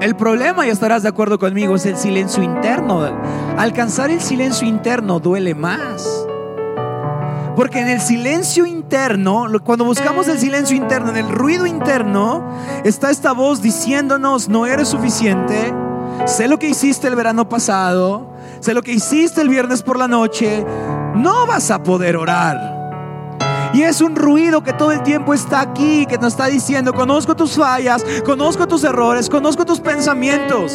El 0.00 0.16
problema, 0.16 0.66
y 0.66 0.70
estarás 0.70 1.02
de 1.02 1.10
acuerdo 1.10 1.38
conmigo, 1.38 1.74
es 1.74 1.84
el 1.84 1.98
silencio 1.98 2.42
interno. 2.42 3.02
Alcanzar 3.58 4.10
el 4.10 4.22
silencio 4.22 4.66
interno 4.66 5.20
duele 5.20 5.54
más. 5.54 6.08
Porque 7.54 7.80
en 7.80 7.88
el 7.88 8.00
silencio 8.00 8.64
interno, 8.64 9.48
cuando 9.62 9.84
buscamos 9.84 10.26
el 10.28 10.38
silencio 10.38 10.74
interno, 10.74 11.10
en 11.10 11.18
el 11.18 11.28
ruido 11.28 11.66
interno, 11.66 12.42
está 12.84 13.10
esta 13.10 13.32
voz 13.32 13.60
diciéndonos, 13.60 14.48
no 14.48 14.64
eres 14.64 14.88
suficiente, 14.88 15.74
sé 16.24 16.48
lo 16.48 16.58
que 16.58 16.70
hiciste 16.70 17.06
el 17.06 17.16
verano 17.16 17.50
pasado, 17.50 18.32
sé 18.60 18.72
lo 18.72 18.80
que 18.80 18.92
hiciste 18.92 19.42
el 19.42 19.50
viernes 19.50 19.82
por 19.82 19.98
la 19.98 20.08
noche, 20.08 20.64
no 21.16 21.46
vas 21.46 21.70
a 21.70 21.82
poder 21.82 22.16
orar. 22.16 22.73
Y 23.74 23.82
es 23.82 24.00
un 24.00 24.14
ruido 24.14 24.62
que 24.62 24.72
todo 24.72 24.92
el 24.92 25.02
tiempo 25.02 25.34
está 25.34 25.60
aquí, 25.60 26.06
que 26.06 26.16
nos 26.16 26.34
está 26.34 26.46
diciendo, 26.46 26.92
conozco 26.92 27.34
tus 27.34 27.56
fallas, 27.56 28.04
conozco 28.24 28.68
tus 28.68 28.84
errores, 28.84 29.28
conozco 29.28 29.66
tus 29.66 29.80
pensamientos. 29.80 30.74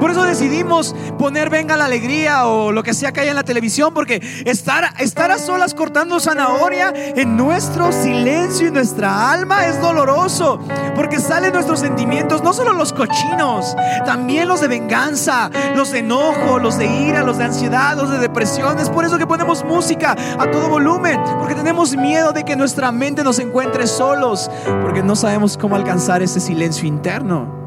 Por 0.00 0.10
eso 0.10 0.24
decidimos 0.24 0.94
poner 1.18 1.50
Venga 1.50 1.76
la 1.76 1.86
Alegría 1.86 2.46
o 2.46 2.72
lo 2.72 2.82
que 2.82 2.92
sea 2.92 3.12
que 3.12 3.20
haya 3.20 3.30
en 3.30 3.36
la 3.36 3.42
televisión, 3.42 3.94
porque 3.94 4.20
estar, 4.44 4.92
estar 4.98 5.30
a 5.30 5.38
solas 5.38 5.74
cortando 5.74 6.20
zanahoria 6.20 6.92
en 6.94 7.36
nuestro 7.36 7.92
silencio 7.92 8.68
y 8.68 8.70
nuestra 8.70 9.30
alma 9.30 9.66
es 9.66 9.80
doloroso, 9.80 10.60
porque 10.94 11.18
salen 11.18 11.52
nuestros 11.52 11.80
sentimientos, 11.80 12.42
no 12.42 12.52
solo 12.52 12.72
los 12.72 12.92
cochinos, 12.92 13.74
también 14.04 14.48
los 14.48 14.60
de 14.60 14.68
venganza, 14.68 15.50
los 15.74 15.92
de 15.92 16.00
enojo, 16.00 16.58
los 16.58 16.78
de 16.78 16.86
ira, 16.86 17.22
los 17.22 17.38
de 17.38 17.44
ansiedad, 17.44 17.96
los 17.96 18.10
de 18.10 18.18
depresión. 18.18 18.78
Es 18.78 18.90
por 18.90 19.04
eso 19.04 19.18
que 19.18 19.26
ponemos 19.26 19.64
música 19.64 20.16
a 20.38 20.50
todo 20.50 20.68
volumen, 20.68 21.20
porque 21.38 21.54
tenemos 21.54 21.96
miedo 21.96 22.32
de 22.32 22.44
que 22.44 22.56
nuestra 22.56 22.92
mente 22.92 23.24
nos 23.24 23.38
encuentre 23.38 23.86
solos, 23.86 24.50
porque 24.82 25.02
no 25.02 25.16
sabemos 25.16 25.56
cómo 25.56 25.76
alcanzar 25.76 26.22
ese 26.22 26.40
silencio 26.40 26.86
interno. 26.86 27.65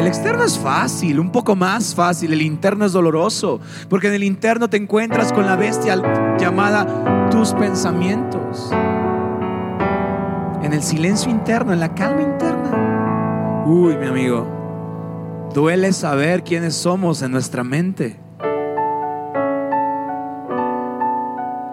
El 0.00 0.06
externo 0.06 0.44
es 0.44 0.58
fácil, 0.58 1.20
un 1.20 1.30
poco 1.30 1.54
más 1.54 1.94
fácil. 1.94 2.32
El 2.32 2.40
interno 2.40 2.86
es 2.86 2.92
doloroso, 2.92 3.60
porque 3.90 4.08
en 4.08 4.14
el 4.14 4.24
interno 4.24 4.70
te 4.70 4.78
encuentras 4.78 5.30
con 5.30 5.44
la 5.44 5.56
bestia 5.56 5.94
llamada 6.38 7.28
tus 7.30 7.52
pensamientos. 7.52 8.70
En 10.62 10.72
el 10.72 10.82
silencio 10.82 11.30
interno, 11.30 11.74
en 11.74 11.80
la 11.80 11.94
calma 11.94 12.22
interna. 12.22 13.62
Uy, 13.66 13.94
mi 13.98 14.06
amigo, 14.06 15.50
duele 15.52 15.92
saber 15.92 16.44
quiénes 16.44 16.74
somos 16.76 17.20
en 17.20 17.32
nuestra 17.32 17.62
mente. 17.62 18.18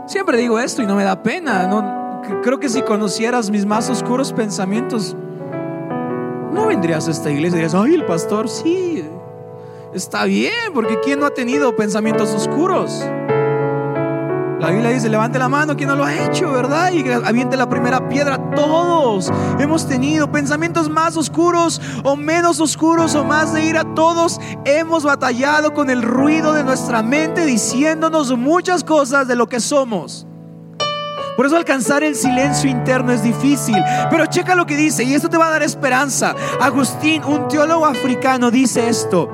Siempre 0.05 0.37
digo 0.37 0.59
esto 0.59 0.81
y 0.81 0.85
no 0.85 0.97
me 0.97 1.05
da 1.05 1.23
pena. 1.23 1.65
No, 1.67 2.21
creo 2.43 2.59
que 2.59 2.67
si 2.67 2.81
conocieras 2.81 3.49
mis 3.49 3.65
más 3.65 3.89
oscuros 3.89 4.33
pensamientos, 4.33 5.15
no 6.57 6.67
vendrías 6.67 7.07
a 7.07 7.11
esta 7.11 7.29
iglesia 7.29 7.57
y 7.57 7.61
dirías, 7.61 7.75
ay, 7.75 7.93
el 7.93 8.05
pastor, 8.05 8.49
sí, 8.49 9.05
está 9.93 10.25
bien, 10.25 10.73
porque 10.73 10.99
¿quién 11.01 11.19
no 11.19 11.27
ha 11.27 11.33
tenido 11.33 11.75
pensamientos 11.75 12.33
oscuros? 12.33 13.05
La 14.59 14.71
Biblia 14.71 14.89
dice, 14.89 15.07
levante 15.07 15.37
la 15.37 15.49
mano, 15.49 15.77
¿quién 15.77 15.87
no 15.87 15.95
lo 15.95 16.03
ha 16.03 16.15
hecho, 16.15 16.51
verdad? 16.51 16.91
Y 16.91 17.07
aviente 17.11 17.55
la 17.55 17.69
primera 17.69 18.09
piedra. 18.09 18.39
Todos 18.55 19.31
hemos 19.59 19.87
tenido 19.87 20.31
pensamientos 20.31 20.89
más 20.89 21.15
oscuros 21.15 21.79
o 22.03 22.15
menos 22.15 22.59
oscuros 22.59 23.13
o 23.13 23.23
más 23.23 23.53
de 23.53 23.63
ira. 23.63 23.83
Todos 23.93 24.41
hemos 24.65 25.03
batallado 25.03 25.75
con 25.75 25.91
el 25.91 26.01
ruido 26.01 26.53
de 26.53 26.63
nuestra 26.63 27.03
mente 27.03 27.45
diciéndonos 27.45 28.35
muchas 28.35 28.83
cosas 28.83 29.27
de 29.27 29.35
lo 29.35 29.47
que 29.47 29.59
somos. 29.59 30.25
Por 31.37 31.45
eso 31.45 31.55
alcanzar 31.55 32.03
el 32.03 32.15
silencio 32.15 32.67
interno 32.67 33.11
es 33.11 33.21
difícil. 33.21 33.77
Pero 34.09 34.25
checa 34.25 34.55
lo 34.55 34.65
que 34.65 34.75
dice 34.75 35.03
y 35.03 35.13
esto 35.13 35.29
te 35.29 35.37
va 35.37 35.47
a 35.47 35.51
dar 35.51 35.61
esperanza. 35.61 36.35
Agustín, 36.59 37.23
un 37.23 37.47
teólogo 37.47 37.85
africano, 37.85 38.49
dice 38.49 38.89
esto. 38.89 39.29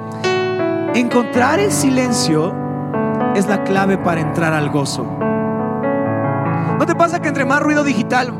Encontrar 0.94 1.62
el 1.62 1.72
silencio 1.72 2.54
es 3.36 3.48
la 3.48 3.63
clave 3.63 3.98
para 3.98 4.20
entrar 4.20 4.54
al 4.54 4.70
gozo. 4.70 5.06
¿No 6.78 6.86
te 6.86 6.94
pasa 6.94 7.22
que 7.22 7.30
entre 7.30 7.46
más 7.46 7.62
ruido 7.62 7.86
digital, 7.86 8.34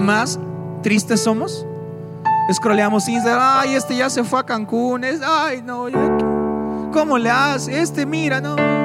más 0.00 0.40
tristes 0.82 1.22
somos? 1.22 1.64
Escroleamos 2.48 3.08
Instagram, 3.08 3.40
ay, 3.42 3.74
este 3.76 3.96
ya 3.96 4.10
se 4.10 4.24
fue 4.24 4.40
a 4.40 4.44
Cancún, 4.44 5.04
ay, 5.24 5.62
no, 5.62 5.86
¿cómo 6.92 7.18
le 7.18 7.30
hace? 7.30 7.80
Este, 7.80 8.04
mira, 8.04 8.40
no. 8.40 8.75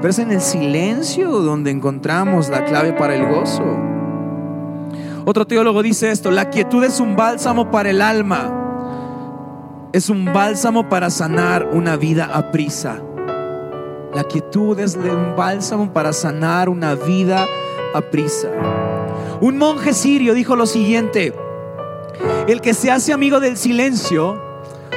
Pero 0.00 0.10
es 0.10 0.18
en 0.18 0.30
el 0.30 0.40
silencio 0.40 1.30
donde 1.30 1.70
encontramos 1.70 2.48
la 2.48 2.64
clave 2.64 2.92
para 2.92 3.14
el 3.16 3.26
gozo. 3.26 3.64
Otro 5.24 5.46
teólogo 5.46 5.82
dice 5.82 6.10
esto, 6.10 6.30
la 6.30 6.48
quietud 6.50 6.84
es 6.84 7.00
un 7.00 7.16
bálsamo 7.16 7.70
para 7.70 7.90
el 7.90 8.00
alma. 8.00 9.90
Es 9.92 10.08
un 10.08 10.24
bálsamo 10.32 10.88
para 10.88 11.10
sanar 11.10 11.68
una 11.72 11.96
vida 11.96 12.30
a 12.32 12.50
prisa. 12.50 13.02
La 14.14 14.24
quietud 14.24 14.78
es 14.78 14.96
un 14.96 15.34
bálsamo 15.36 15.92
para 15.92 16.12
sanar 16.12 16.68
una 16.68 16.94
vida 16.94 17.46
a 17.94 18.00
prisa. 18.00 18.48
Un 19.40 19.58
monje 19.58 19.92
sirio 19.92 20.32
dijo 20.34 20.56
lo 20.56 20.66
siguiente, 20.66 21.34
el 22.46 22.60
que 22.60 22.72
se 22.72 22.90
hace 22.90 23.12
amigo 23.12 23.40
del 23.40 23.56
silencio 23.56 24.40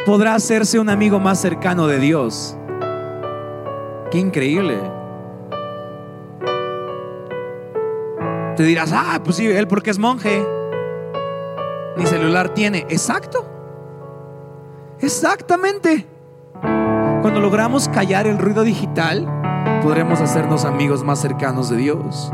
podrá 0.06 0.36
hacerse 0.36 0.80
un 0.80 0.90
amigo 0.90 1.20
más 1.20 1.40
cercano 1.40 1.88
de 1.88 2.00
Dios. 2.00 2.58
Qué 4.12 4.20
increíble. 4.20 4.78
Te 8.58 8.64
dirás, 8.64 8.92
ah, 8.94 9.22
pues 9.24 9.38
sí, 9.38 9.48
él 9.48 9.68
porque 9.68 9.90
es 9.90 9.98
monje. 9.98 10.46
Ni 11.96 12.06
celular 12.06 12.54
tiene. 12.54 12.80
Exacto. 12.90 13.50
Exactamente. 15.00 16.06
Cuando 16.62 17.40
logramos 17.40 17.88
callar 17.88 18.28
el 18.28 18.38
ruido 18.38 18.64
digital, 18.64 19.26
podremos 19.82 20.20
hacernos 20.20 20.66
amigos 20.66 21.04
más 21.04 21.22
cercanos 21.22 21.70
de 21.70 21.78
Dios. 21.78 22.34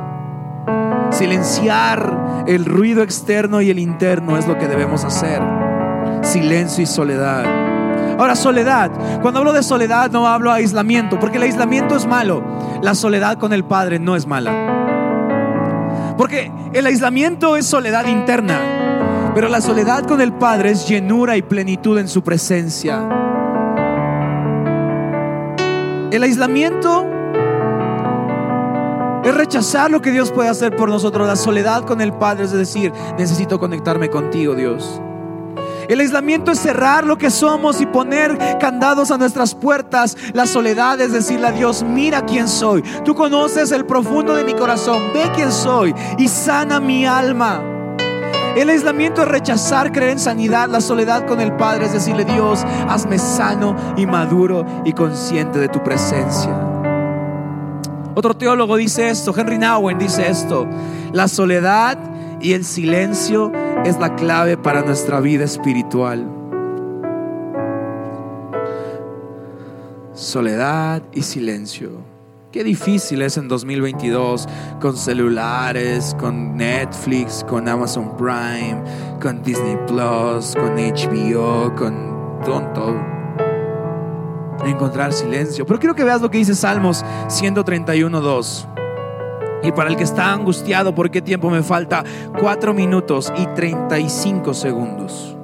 Silenciar 1.11 2.43
el 2.47 2.65
ruido 2.65 3.03
externo 3.03 3.61
y 3.61 3.69
el 3.69 3.79
interno 3.79 4.37
es 4.37 4.47
lo 4.47 4.57
que 4.57 4.67
debemos 4.67 5.03
hacer. 5.03 5.41
Silencio 6.23 6.83
y 6.83 6.87
soledad. 6.87 7.66
Ahora, 8.17 8.35
soledad. 8.35 8.91
Cuando 9.21 9.39
hablo 9.39 9.53
de 9.53 9.63
soledad 9.63 10.09
no 10.11 10.27
hablo 10.27 10.51
de 10.51 10.57
aislamiento, 10.57 11.19
porque 11.19 11.37
el 11.37 11.43
aislamiento 11.43 11.95
es 11.95 12.07
malo. 12.07 12.43
La 12.81 12.95
soledad 12.95 13.37
con 13.37 13.53
el 13.53 13.63
Padre 13.63 13.99
no 13.99 14.15
es 14.15 14.25
mala. 14.25 14.77
Porque 16.17 16.51
el 16.73 16.85
aislamiento 16.85 17.55
es 17.57 17.67
soledad 17.67 18.07
interna, 18.07 19.31
pero 19.35 19.49
la 19.49 19.61
soledad 19.61 20.03
con 20.03 20.19
el 20.19 20.33
Padre 20.33 20.71
es 20.71 20.87
llenura 20.87 21.37
y 21.37 21.43
plenitud 21.43 21.99
en 21.99 22.07
su 22.07 22.23
presencia. 22.23 23.07
El 26.11 26.23
aislamiento 26.23 27.05
es 29.23 29.35
rechazar 29.35 29.91
lo 29.91 30.01
que 30.01 30.09
Dios 30.09 30.31
puede 30.31 30.49
hacer 30.49 30.75
por 30.75 30.89
nosotros. 30.89 31.27
La 31.27 31.35
soledad 31.35 31.83
con 31.83 32.01
el 32.01 32.13
Padre 32.13 32.45
es 32.45 32.51
decir, 32.51 32.91
necesito 33.17 33.59
conectarme 33.59 34.09
contigo, 34.09 34.55
Dios. 34.55 35.01
El 35.89 36.01
aislamiento 36.01 36.51
es 36.51 36.59
cerrar 36.59 37.05
lo 37.05 37.17
que 37.17 37.29
somos 37.29 37.79
y 37.79 37.85
poner 37.85 38.37
candados 38.59 39.09
a 39.09 39.17
nuestras 39.17 39.55
puertas. 39.55 40.17
La 40.33 40.45
soledad 40.45 40.99
es 40.99 41.13
decirle 41.13 41.47
a 41.47 41.51
Dios, 41.51 41.83
mira 41.83 42.25
quién 42.25 42.49
soy. 42.49 42.83
Tú 43.05 43.15
conoces 43.15 43.71
el 43.71 43.85
profundo 43.85 44.33
de 44.33 44.43
mi 44.43 44.53
corazón, 44.53 45.13
ve 45.13 45.31
quién 45.33 45.51
soy 45.51 45.95
y 46.17 46.27
sana 46.27 46.81
mi 46.81 47.05
alma. 47.05 47.61
El 48.57 48.69
aislamiento 48.69 49.21
es 49.21 49.27
rechazar 49.29 49.91
creer 49.93 50.11
en 50.11 50.19
sanidad. 50.19 50.67
La 50.67 50.81
soledad 50.81 51.25
con 51.25 51.39
el 51.39 51.55
Padre 51.55 51.85
es 51.85 51.93
decirle, 51.93 52.25
Dios, 52.25 52.65
hazme 52.89 53.17
sano 53.17 53.75
y 53.95 54.05
maduro 54.05 54.65
y 54.83 54.91
consciente 54.91 55.59
de 55.59 55.69
tu 55.69 55.81
presencia. 55.83 56.51
Otro 58.13 58.35
teólogo 58.35 58.75
dice 58.75 59.09
esto, 59.09 59.33
Henry 59.37 59.59
Nowen 59.59 59.99
dice 59.99 60.27
esto, 60.27 60.67
la 61.13 61.27
soledad 61.27 61.99
y 62.41 62.53
el 62.53 62.63
silencio 62.63 63.51
es 63.85 63.99
la 63.99 64.15
clave 64.15 64.57
para 64.57 64.83
nuestra 64.83 65.19
vida 65.19 65.43
espiritual. 65.43 66.25
Soledad 70.13 71.03
y 71.13 71.21
silencio. 71.21 71.91
Qué 72.51 72.63
difícil 72.63 73.21
es 73.21 73.37
en 73.37 73.47
2022 73.47 74.47
con 74.81 74.95
celulares, 74.95 76.15
con 76.19 76.55
Netflix, 76.55 77.45
con 77.47 77.67
Amazon 77.67 78.15
Prime, 78.17 78.81
con 79.21 79.43
Disney 79.43 79.77
Plus, 79.85 80.55
con 80.55 80.75
HBO, 80.75 81.75
con 81.75 82.39
tonto. 82.43 82.99
Encontrar 84.65 85.13
silencio. 85.13 85.65
Pero 85.65 85.79
quiero 85.79 85.95
que 85.95 86.03
veas 86.03 86.21
lo 86.21 86.31
que 86.31 86.39
dice 86.39 86.55
Salmos 86.55 87.03
131.2. 87.27 88.86
Y 89.67 89.71
para 89.73 89.89
el 89.89 89.97
que 89.97 90.05
está 90.05 90.31
angustiado, 90.31 90.95
¿por 90.95 91.11
qué 91.11 91.21
tiempo 91.21 91.49
me 91.49 91.61
falta? 91.61 92.05
Cuatro 92.39 92.73
minutos 92.73 93.33
y 93.35 93.45
35 93.47 94.53
segundos. 94.53 95.35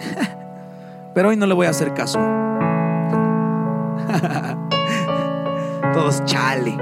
Pero 1.14 1.28
hoy 1.28 1.36
no 1.36 1.46
le 1.46 1.54
voy 1.54 1.68
a 1.68 1.70
hacer 1.70 1.94
caso. 1.94 2.18
Todos 5.94 6.24
chale. 6.24 6.76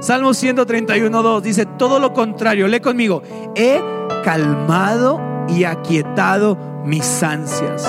Salmo 0.00 0.34
131, 0.34 1.22
2 1.22 1.42
dice 1.42 1.64
todo 1.64 1.98
lo 1.98 2.12
contrario. 2.12 2.68
Lee 2.68 2.80
conmigo. 2.80 3.22
He 3.56 3.80
calmado 4.22 5.18
y 5.48 5.64
aquietado 5.64 6.58
mis 6.84 7.22
ansias. 7.22 7.88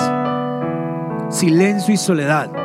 Silencio 1.28 1.92
y 1.92 1.98
soledad. 1.98 2.59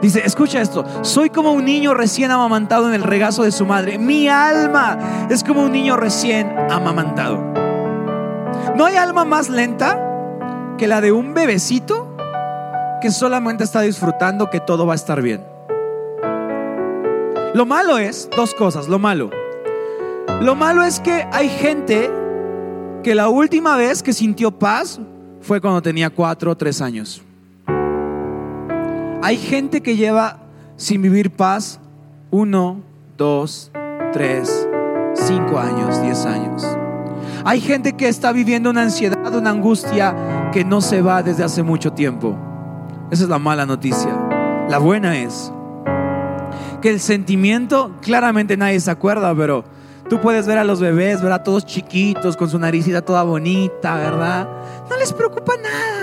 Dice, 0.00 0.22
escucha 0.24 0.60
esto, 0.60 0.84
soy 1.02 1.30
como 1.30 1.52
un 1.52 1.64
niño 1.64 1.92
recién 1.92 2.30
amamantado 2.30 2.88
en 2.88 2.94
el 2.94 3.02
regazo 3.02 3.42
de 3.42 3.50
su 3.50 3.66
madre. 3.66 3.98
Mi 3.98 4.28
alma 4.28 5.26
es 5.28 5.42
como 5.42 5.62
un 5.62 5.72
niño 5.72 5.96
recién 5.96 6.54
amamantado. 6.70 7.36
No 8.76 8.84
hay 8.84 8.96
alma 8.96 9.24
más 9.24 9.48
lenta 9.48 9.98
que 10.78 10.86
la 10.86 11.00
de 11.00 11.10
un 11.10 11.34
bebecito 11.34 12.16
que 13.00 13.10
solamente 13.10 13.64
está 13.64 13.80
disfrutando 13.80 14.50
que 14.50 14.60
todo 14.60 14.86
va 14.86 14.92
a 14.92 14.96
estar 14.96 15.20
bien. 15.20 15.44
Lo 17.54 17.66
malo 17.66 17.98
es, 17.98 18.28
dos 18.36 18.54
cosas, 18.54 18.86
lo 18.86 18.98
malo. 18.98 19.30
Lo 20.40 20.54
malo 20.54 20.84
es 20.84 21.00
que 21.00 21.26
hay 21.32 21.48
gente 21.48 22.10
que 23.02 23.14
la 23.14 23.28
última 23.28 23.76
vez 23.76 24.02
que 24.02 24.12
sintió 24.12 24.50
paz 24.50 25.00
fue 25.40 25.60
cuando 25.60 25.82
tenía 25.82 26.10
cuatro 26.10 26.52
o 26.52 26.56
tres 26.56 26.80
años. 26.80 27.22
Hay 29.20 29.36
gente 29.36 29.80
que 29.80 29.96
lleva 29.96 30.38
sin 30.76 31.02
vivir 31.02 31.30
paz 31.32 31.80
uno, 32.30 32.82
dos, 33.16 33.72
tres, 34.12 34.68
cinco 35.14 35.58
años, 35.58 36.00
diez 36.02 36.24
años. 36.24 36.64
Hay 37.44 37.60
gente 37.60 37.94
que 37.94 38.08
está 38.08 38.30
viviendo 38.30 38.70
una 38.70 38.82
ansiedad, 38.82 39.34
una 39.34 39.50
angustia 39.50 40.50
que 40.52 40.64
no 40.64 40.80
se 40.80 41.02
va 41.02 41.22
desde 41.22 41.42
hace 41.42 41.64
mucho 41.64 41.92
tiempo. 41.92 42.36
Esa 43.10 43.24
es 43.24 43.28
la 43.28 43.38
mala 43.38 43.66
noticia. 43.66 44.14
La 44.68 44.78
buena 44.78 45.18
es 45.18 45.52
que 46.80 46.90
el 46.90 47.00
sentimiento, 47.00 47.96
claramente 48.00 48.56
nadie 48.56 48.78
se 48.78 48.90
acuerda, 48.90 49.34
pero 49.34 49.64
tú 50.08 50.20
puedes 50.20 50.46
ver 50.46 50.58
a 50.58 50.64
los 50.64 50.80
bebés, 50.80 51.22
ver 51.22 51.32
a 51.32 51.42
todos 51.42 51.66
chiquitos 51.66 52.36
con 52.36 52.48
su 52.48 52.58
naricita 52.58 53.02
toda 53.02 53.24
bonita, 53.24 53.96
¿verdad? 53.96 54.48
No 54.88 54.96
les 54.96 55.12
preocupa 55.12 55.54
nada. 55.56 55.97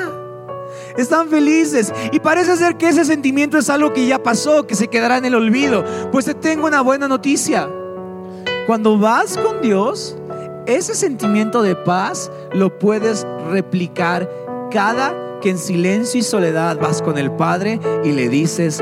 Están 0.98 1.30
felices 1.30 1.94
y 2.12 2.20
parece 2.20 2.56
ser 2.56 2.78
que 2.78 2.90
ese 2.90 3.04
sentimiento 3.04 3.58
es 3.58 3.70
algo 3.70 3.94
que 3.94 4.08
ya 4.08 4.22
pasó, 4.24 4.66
que 4.66 4.76
se 4.76 4.88
quedará 4.88 5.18
en 5.18 5.26
el 5.26 5.36
olvido. 5.36 5.84
Pues 6.12 6.26
te 6.26 6.34
tengo 6.34 6.68
una 6.68 6.82
buena 6.82 7.08
noticia. 7.08 7.70
Cuando 8.66 8.98
vas 8.98 9.38
con 9.38 9.62
Dios, 9.62 10.18
ese 10.66 10.96
sentimiento 10.96 11.62
de 11.62 11.76
paz 11.76 12.32
lo 12.54 12.80
puedes 12.80 13.28
replicar 13.52 14.30
cada 14.72 15.14
que 15.42 15.52
en 15.52 15.58
silencio 15.58 16.20
y 16.20 16.24
soledad 16.24 16.80
vas 16.80 17.02
con 17.02 17.18
el 17.18 17.32
Padre 17.32 17.80
y 18.04 18.12
le 18.14 18.30
dices, 18.30 18.82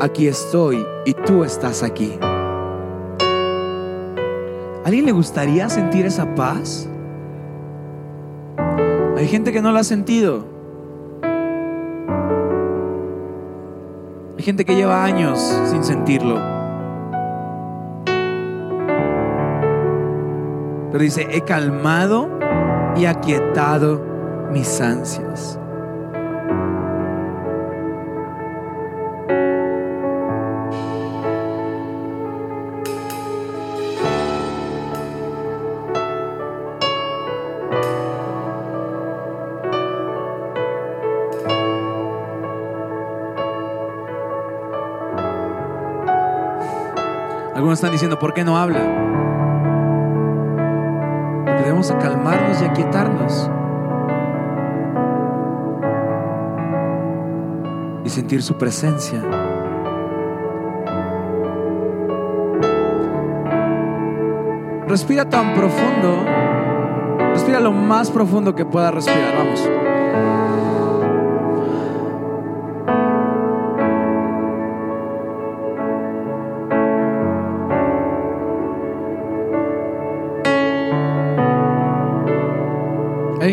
aquí 0.00 0.28
estoy 0.28 0.86
y 1.04 1.12
tú 1.12 1.44
estás 1.44 1.82
aquí. 1.82 2.18
¿A 4.84 4.86
alguien 4.86 5.04
le 5.04 5.12
gustaría 5.12 5.68
sentir 5.68 6.06
esa 6.06 6.34
paz? 6.34 6.88
Hay 9.16 9.28
gente 9.28 9.52
que 9.52 9.60
no 9.60 9.72
la 9.72 9.80
ha 9.80 9.84
sentido. 9.84 10.57
Gente 14.48 14.64
que 14.64 14.74
lleva 14.74 15.04
años 15.04 15.38
sin 15.66 15.84
sentirlo. 15.84 16.36
Pero 20.90 21.04
dice, 21.04 21.28
he 21.30 21.42
calmado 21.42 22.30
y 22.96 23.04
aquietado 23.04 24.00
mis 24.50 24.80
ansias. 24.80 25.60
Están 47.78 47.92
diciendo, 47.92 48.18
¿por 48.18 48.34
qué 48.34 48.42
no 48.42 48.58
habla? 48.58 48.80
debemos 51.62 51.92
calmarnos 51.92 52.60
y 52.60 52.64
aquietarnos. 52.64 53.48
Y 58.04 58.08
sentir 58.10 58.42
su 58.42 58.58
presencia. 58.58 59.22
Respira 64.88 65.28
tan 65.28 65.54
profundo. 65.54 66.24
Respira 67.32 67.60
lo 67.60 67.70
más 67.70 68.10
profundo 68.10 68.56
que 68.56 68.64
pueda 68.64 68.90
respirar. 68.90 69.36
Vamos. 69.36 69.87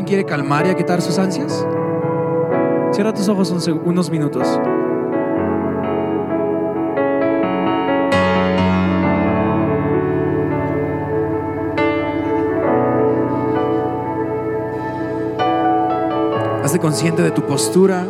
¿Alguien 0.05 0.21
quiere 0.21 0.29
calmar 0.29 0.67
y 0.67 0.75
quitar 0.75 1.01
sus 1.01 1.17
ansias? 1.17 1.65
Cierra 2.91 3.11
tus 3.11 3.27
ojos 3.27 3.49
unos 3.83 4.11
minutos. 4.11 4.47
Hazte 16.63 16.77
consciente 16.77 17.23
de 17.23 17.31
tu 17.31 17.41
postura. 17.41 18.05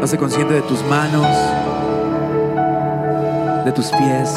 Hazte 0.00 0.16
consciente 0.18 0.54
de 0.54 0.62
tus 0.62 0.84
manos, 0.84 1.26
de 3.64 3.72
tus 3.72 3.90
pies. 3.90 4.32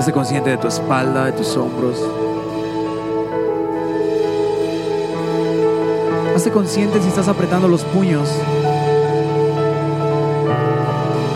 Hazte 0.00 0.12
consciente 0.12 0.48
de 0.48 0.56
tu 0.56 0.66
espalda, 0.66 1.26
de 1.26 1.32
tus 1.32 1.54
hombros. 1.58 2.02
Hazte 6.34 6.50
consciente 6.50 7.02
si 7.02 7.08
estás 7.08 7.28
apretando 7.28 7.68
los 7.68 7.84
puños. 7.84 8.26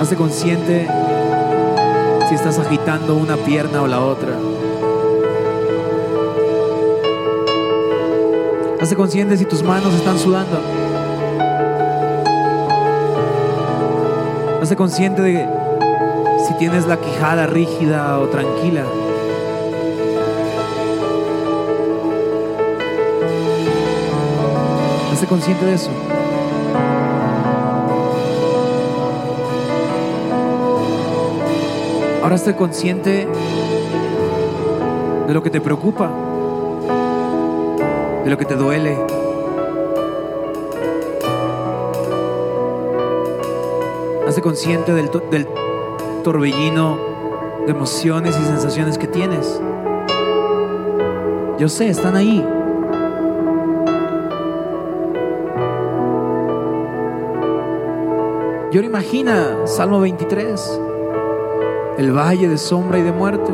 Hazte 0.00 0.16
consciente 0.16 0.88
si 2.26 2.34
estás 2.34 2.58
agitando 2.58 3.16
una 3.16 3.36
pierna 3.36 3.82
o 3.82 3.86
la 3.86 4.00
otra. 4.00 4.32
Hazte 8.80 8.96
consciente 8.96 9.36
si 9.36 9.44
tus 9.44 9.62
manos 9.62 9.92
están 9.92 10.18
sudando. 10.18 10.58
Hazte 14.62 14.74
consciente 14.74 15.20
de 15.20 15.63
si 16.46 16.52
tienes 16.54 16.86
la 16.86 17.00
quijada 17.00 17.46
rígida 17.46 18.18
o 18.18 18.28
tranquila. 18.28 18.84
Hazte 25.12 25.26
consciente 25.26 25.64
de 25.64 25.74
eso. 25.74 25.90
Ahora 32.22 32.34
estoy 32.36 32.54
consciente 32.54 33.26
de 35.26 35.34
lo 35.34 35.42
que 35.42 35.50
te 35.50 35.60
preocupa, 35.62 36.10
de 38.24 38.30
lo 38.30 38.36
que 38.36 38.44
te 38.44 38.54
duele. 38.54 38.98
Hazte 44.26 44.42
consciente 44.42 44.92
del, 44.92 45.10
del 45.30 45.46
torbellino 46.24 46.98
de 47.66 47.70
emociones 47.70 48.36
y 48.36 48.44
sensaciones 48.44 48.98
que 48.98 49.06
tienes. 49.06 49.60
Yo 51.58 51.68
sé, 51.68 51.88
están 51.88 52.16
ahí. 52.16 52.44
Y 58.72 58.76
ahora 58.76 58.86
imagina 58.88 59.66
Salmo 59.66 60.00
23, 60.00 60.80
el 61.98 62.10
valle 62.10 62.48
de 62.48 62.58
sombra 62.58 62.98
y 62.98 63.02
de 63.02 63.12
muerte. 63.12 63.52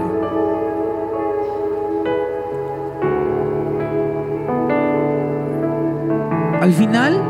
Al 6.63 6.73
final 6.73 7.21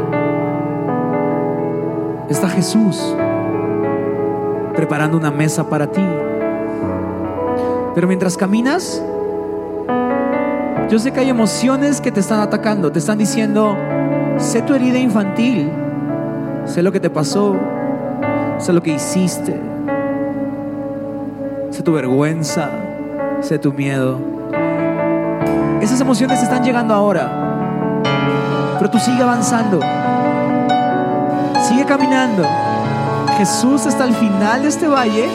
está 2.28 2.48
Jesús 2.48 3.16
preparando 4.80 5.18
una 5.18 5.30
mesa 5.30 5.68
para 5.68 5.88
ti. 5.88 6.02
Pero 7.94 8.08
mientras 8.08 8.34
caminas, 8.34 9.04
yo 10.88 10.98
sé 10.98 11.12
que 11.12 11.20
hay 11.20 11.28
emociones 11.28 12.00
que 12.00 12.10
te 12.10 12.20
están 12.20 12.40
atacando, 12.40 12.90
te 12.90 12.98
están 12.98 13.18
diciendo, 13.18 13.76
sé 14.38 14.62
tu 14.62 14.72
herida 14.72 14.96
infantil, 14.96 15.70
sé 16.64 16.82
lo 16.82 16.92
que 16.92 16.98
te 16.98 17.10
pasó, 17.10 17.56
sé 18.56 18.72
lo 18.72 18.82
que 18.82 18.94
hiciste, 18.94 19.60
sé 21.68 21.82
tu 21.82 21.92
vergüenza, 21.92 22.70
sé 23.40 23.58
tu 23.58 23.74
miedo. 23.74 24.18
Esas 25.82 26.00
emociones 26.00 26.42
están 26.42 26.64
llegando 26.64 26.94
ahora, 26.94 28.00
pero 28.78 28.90
tú 28.90 28.98
sigue 28.98 29.22
avanzando, 29.22 29.78
sigue 31.68 31.84
caminando. 31.84 32.69
Jesús 33.40 33.86
está 33.86 34.04
al 34.04 34.14
final 34.14 34.60
de 34.60 34.68
este 34.68 34.86
valle 34.86 35.26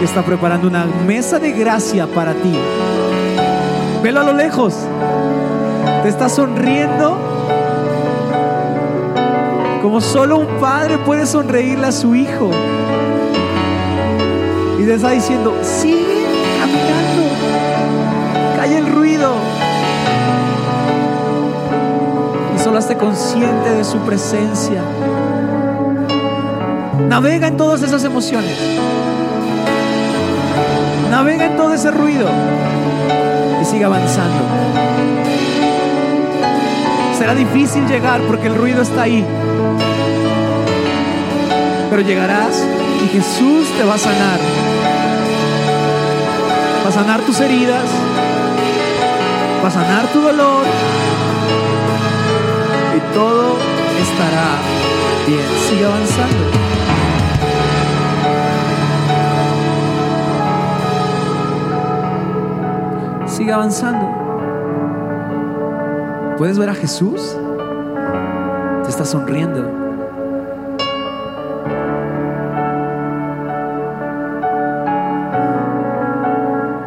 y 0.00 0.04
está 0.04 0.22
preparando 0.22 0.68
una 0.68 0.84
mesa 0.84 1.40
de 1.40 1.50
gracia 1.50 2.06
para 2.06 2.34
ti. 2.34 2.56
Velo 4.00 4.20
a 4.20 4.22
lo 4.22 4.32
lejos. 4.32 4.76
Te 6.04 6.08
está 6.08 6.28
sonriendo 6.28 7.18
como 9.82 10.00
solo 10.00 10.36
un 10.36 10.46
padre 10.60 10.98
puede 10.98 11.26
sonreírle 11.26 11.88
a 11.88 11.90
su 11.90 12.14
hijo. 12.14 12.52
Y 14.78 14.84
te 14.84 14.94
está 14.94 15.10
diciendo, 15.10 15.52
sigue 15.62 16.24
caminando. 16.60 17.24
Calla 18.56 18.78
el 18.78 18.86
ruido. 18.86 19.34
Y 22.54 22.58
solo 22.60 22.78
esté 22.78 22.96
consciente 22.96 23.70
de 23.70 23.82
su 23.82 23.98
presencia. 23.98 24.80
Navega 27.08 27.48
en 27.48 27.56
todas 27.56 27.82
esas 27.82 28.04
emociones. 28.04 28.56
Navega 31.10 31.46
en 31.46 31.56
todo 31.56 31.74
ese 31.74 31.90
ruido. 31.90 32.28
Y 33.60 33.64
sigue 33.64 33.84
avanzando. 33.84 34.42
Será 37.18 37.34
difícil 37.34 37.86
llegar 37.86 38.20
porque 38.22 38.46
el 38.48 38.54
ruido 38.54 38.82
está 38.82 39.02
ahí. 39.02 39.24
Pero 41.90 42.02
llegarás 42.02 42.64
y 43.04 43.08
Jesús 43.08 43.68
te 43.76 43.84
va 43.84 43.94
a 43.94 43.98
sanar. 43.98 44.38
Va 46.84 46.88
a 46.88 46.92
sanar 46.92 47.20
tus 47.20 47.38
heridas. 47.40 47.84
Va 49.62 49.68
a 49.68 49.70
sanar 49.70 50.06
tu 50.06 50.20
dolor. 50.20 50.64
Y 52.96 53.14
todo 53.14 53.56
estará 54.00 54.56
bien. 55.26 55.46
Sigue 55.68 55.84
avanzando. 55.84 56.71
Sigue 63.42 63.54
avanzando. 63.54 64.06
¿Puedes 66.38 66.56
ver 66.60 66.70
a 66.70 66.74
Jesús? 66.76 67.36
Te 68.84 68.88
está 68.88 69.04
sonriendo. 69.04 69.68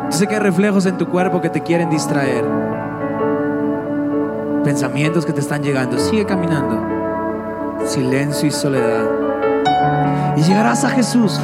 Yo 0.06 0.12
sé 0.12 0.28
que 0.28 0.36
hay 0.36 0.40
reflejos 0.40 0.86
en 0.86 0.98
tu 0.98 1.10
cuerpo 1.10 1.42
que 1.42 1.50
te 1.50 1.62
quieren 1.62 1.90
distraer. 1.90 2.46
Pensamientos 4.64 5.26
que 5.26 5.34
te 5.34 5.42
están 5.42 5.62
llegando. 5.62 6.00
Sigue 6.00 6.26
caminando. 6.26 7.86
Silencio 7.86 8.48
y 8.48 8.52
soledad. 8.52 9.10
Y 10.38 10.42
llegarás 10.42 10.86
a 10.86 10.90
Jesús. 10.90 11.38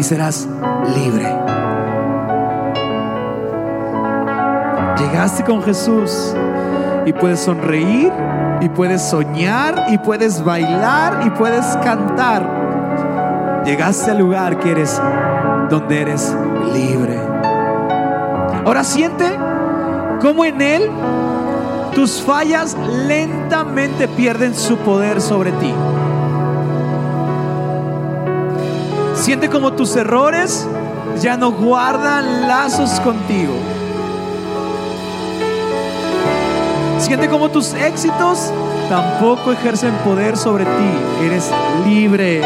Y 0.00 0.02
serás 0.02 0.48
libre. 0.94 1.26
Llegaste 4.96 5.44
con 5.44 5.62
Jesús 5.62 6.34
y 7.04 7.12
puedes 7.12 7.40
sonreír 7.40 8.10
y 8.62 8.70
puedes 8.70 9.02
soñar 9.02 9.88
y 9.90 9.98
puedes 9.98 10.42
bailar 10.42 11.20
y 11.26 11.28
puedes 11.28 11.66
cantar. 11.84 13.62
Llegaste 13.66 14.12
al 14.12 14.20
lugar 14.20 14.58
que 14.58 14.70
eres 14.70 14.98
donde 15.68 16.00
eres 16.00 16.34
libre. 16.72 17.20
Ahora 18.64 18.82
siente 18.82 19.26
cómo 20.22 20.46
en 20.46 20.62
Él 20.62 20.90
tus 21.94 22.22
fallas 22.22 22.74
lentamente 23.06 24.08
pierden 24.08 24.54
su 24.54 24.78
poder 24.78 25.20
sobre 25.20 25.52
ti. 25.52 25.74
Siente 29.20 29.50
como 29.50 29.74
tus 29.74 29.94
errores 29.96 30.66
ya 31.20 31.36
no 31.36 31.52
guardan 31.52 32.48
lazos 32.48 32.98
contigo. 33.00 33.52
Siente 36.98 37.28
como 37.28 37.50
tus 37.50 37.74
éxitos 37.74 38.50
tampoco 38.88 39.52
ejercen 39.52 39.92
poder 40.06 40.38
sobre 40.38 40.64
ti. 40.64 41.26
Eres 41.26 41.50
libre. 41.84 42.40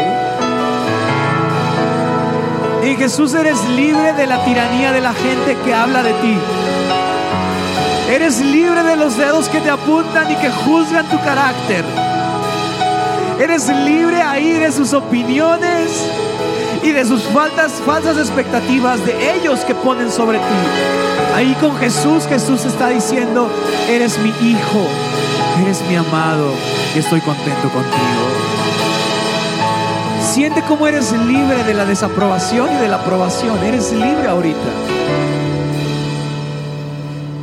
En 2.83 2.97
Jesús 2.97 3.33
eres 3.33 3.57
libre 3.69 4.11
de 4.11 4.27
la 4.27 4.43
tiranía 4.43 4.91
de 4.91 4.99
la 4.99 5.13
gente 5.13 5.55
que 5.63 5.73
habla 5.73 6.03
de 6.03 6.11
ti. 6.11 6.37
Eres 8.11 8.41
libre 8.41 8.83
de 8.83 8.97
los 8.97 9.15
dedos 9.17 9.47
que 9.47 9.61
te 9.61 9.69
apuntan 9.69 10.29
y 10.29 10.35
que 10.35 10.49
juzgan 10.49 11.05
tu 11.05 11.17
carácter. 11.21 11.85
Eres 13.39 13.69
libre 13.69 14.21
ahí 14.21 14.51
de 14.51 14.73
sus 14.73 14.93
opiniones 14.93 16.05
y 16.85 16.91
de 16.91 17.03
sus 17.03 17.23
faltas, 17.23 17.81
falsas 17.83 18.17
expectativas 18.17 19.03
de 19.03 19.33
ellos 19.33 19.61
que 19.61 19.73
ponen 19.73 20.11
sobre 20.11 20.37
ti. 20.37 20.43
Ahí 21.33 21.55
con 21.59 21.75
Jesús, 21.77 22.27
Jesús 22.27 22.63
está 22.63 22.89
diciendo, 22.89 23.49
eres 23.89 24.19
mi 24.19 24.29
hijo, 24.47 24.85
eres 25.63 25.81
mi 25.89 25.95
amado 25.95 26.51
y 26.95 26.99
estoy 26.99 27.21
contento 27.21 27.69
contigo. 27.69 28.25
Siente 30.21 30.61
cómo 30.61 30.85
eres 30.85 31.11
libre 31.11 31.63
de 31.63 31.73
la 31.73 31.85
desaprobación 31.85 32.69
y 32.71 32.75
de 32.75 32.87
la 32.87 32.97
aprobación. 32.97 33.57
Eres 33.63 33.91
libre 33.91 34.27
ahorita. 34.27 34.69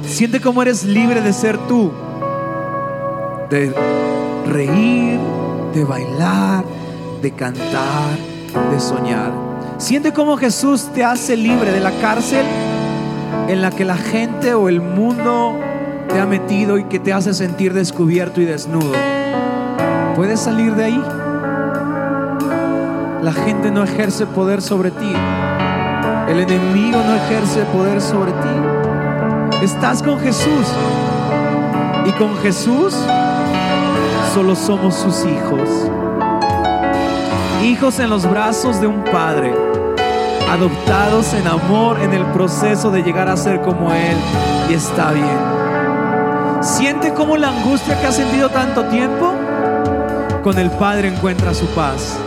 Siente 0.06 0.40
cómo 0.40 0.62
eres 0.62 0.84
libre 0.84 1.20
de 1.20 1.32
ser 1.32 1.58
tú. 1.66 1.90
De 3.50 3.74
reír, 4.46 5.18
de 5.74 5.84
bailar, 5.84 6.64
de 7.22 7.30
cantar, 7.32 8.31
de 8.70 8.80
soñar. 8.80 9.32
Siente 9.78 10.12
cómo 10.12 10.36
Jesús 10.36 10.88
te 10.94 11.04
hace 11.04 11.36
libre 11.36 11.72
de 11.72 11.80
la 11.80 11.90
cárcel 12.00 12.46
en 13.48 13.62
la 13.62 13.70
que 13.70 13.84
la 13.84 13.96
gente 13.96 14.54
o 14.54 14.68
el 14.68 14.80
mundo 14.80 15.58
te 16.08 16.20
ha 16.20 16.26
metido 16.26 16.78
y 16.78 16.84
que 16.84 16.98
te 16.98 17.12
hace 17.12 17.34
sentir 17.34 17.72
descubierto 17.72 18.40
y 18.40 18.44
desnudo. 18.44 18.92
¿Puedes 20.14 20.40
salir 20.40 20.74
de 20.74 20.84
ahí? 20.84 21.02
La 23.22 23.32
gente 23.32 23.70
no 23.70 23.82
ejerce 23.84 24.26
poder 24.26 24.60
sobre 24.62 24.90
ti. 24.90 25.12
El 26.28 26.40
enemigo 26.40 26.98
no 26.98 27.14
ejerce 27.14 27.62
poder 27.72 28.00
sobre 28.00 28.32
ti. 28.32 29.62
Estás 29.62 30.02
con 30.02 30.18
Jesús. 30.20 30.66
Y 32.04 32.10
con 32.12 32.36
Jesús 32.38 32.94
solo 34.34 34.56
somos 34.56 34.94
sus 34.96 35.24
hijos. 35.24 35.68
Hijos 37.62 38.00
en 38.00 38.10
los 38.10 38.28
brazos 38.28 38.80
de 38.80 38.88
un 38.88 39.04
padre. 39.04 39.54
Adoptados 40.50 41.32
en 41.32 41.46
amor 41.46 42.00
en 42.00 42.12
el 42.12 42.24
proceso 42.32 42.90
de 42.90 43.04
llegar 43.04 43.28
a 43.28 43.36
ser 43.36 43.60
como 43.60 43.92
Él. 43.92 44.16
Y 44.68 44.74
está 44.74 45.12
bien. 45.12 45.38
Siente 46.60 47.14
como 47.14 47.36
la 47.36 47.50
angustia 47.50 48.00
que 48.00 48.08
ha 48.08 48.10
sentido 48.10 48.48
tanto 48.48 48.84
tiempo. 48.86 49.32
Con 50.42 50.58
el 50.58 50.72
Padre 50.72 51.06
encuentra 51.06 51.54
su 51.54 51.66
paz. 51.66 52.18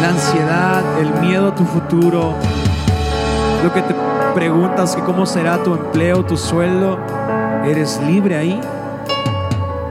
La 0.00 0.08
ansiedad, 0.08 0.82
el 1.00 1.12
miedo 1.20 1.48
a 1.48 1.54
tu 1.54 1.66
futuro, 1.66 2.32
lo 3.62 3.72
que 3.74 3.82
te 3.82 3.94
preguntas 4.34 4.96
que 4.96 5.02
cómo 5.02 5.26
será 5.26 5.62
tu 5.62 5.74
empleo, 5.74 6.24
tu 6.24 6.38
sueldo, 6.38 6.98
eres 7.66 8.00
libre 8.00 8.38
ahí. 8.38 8.58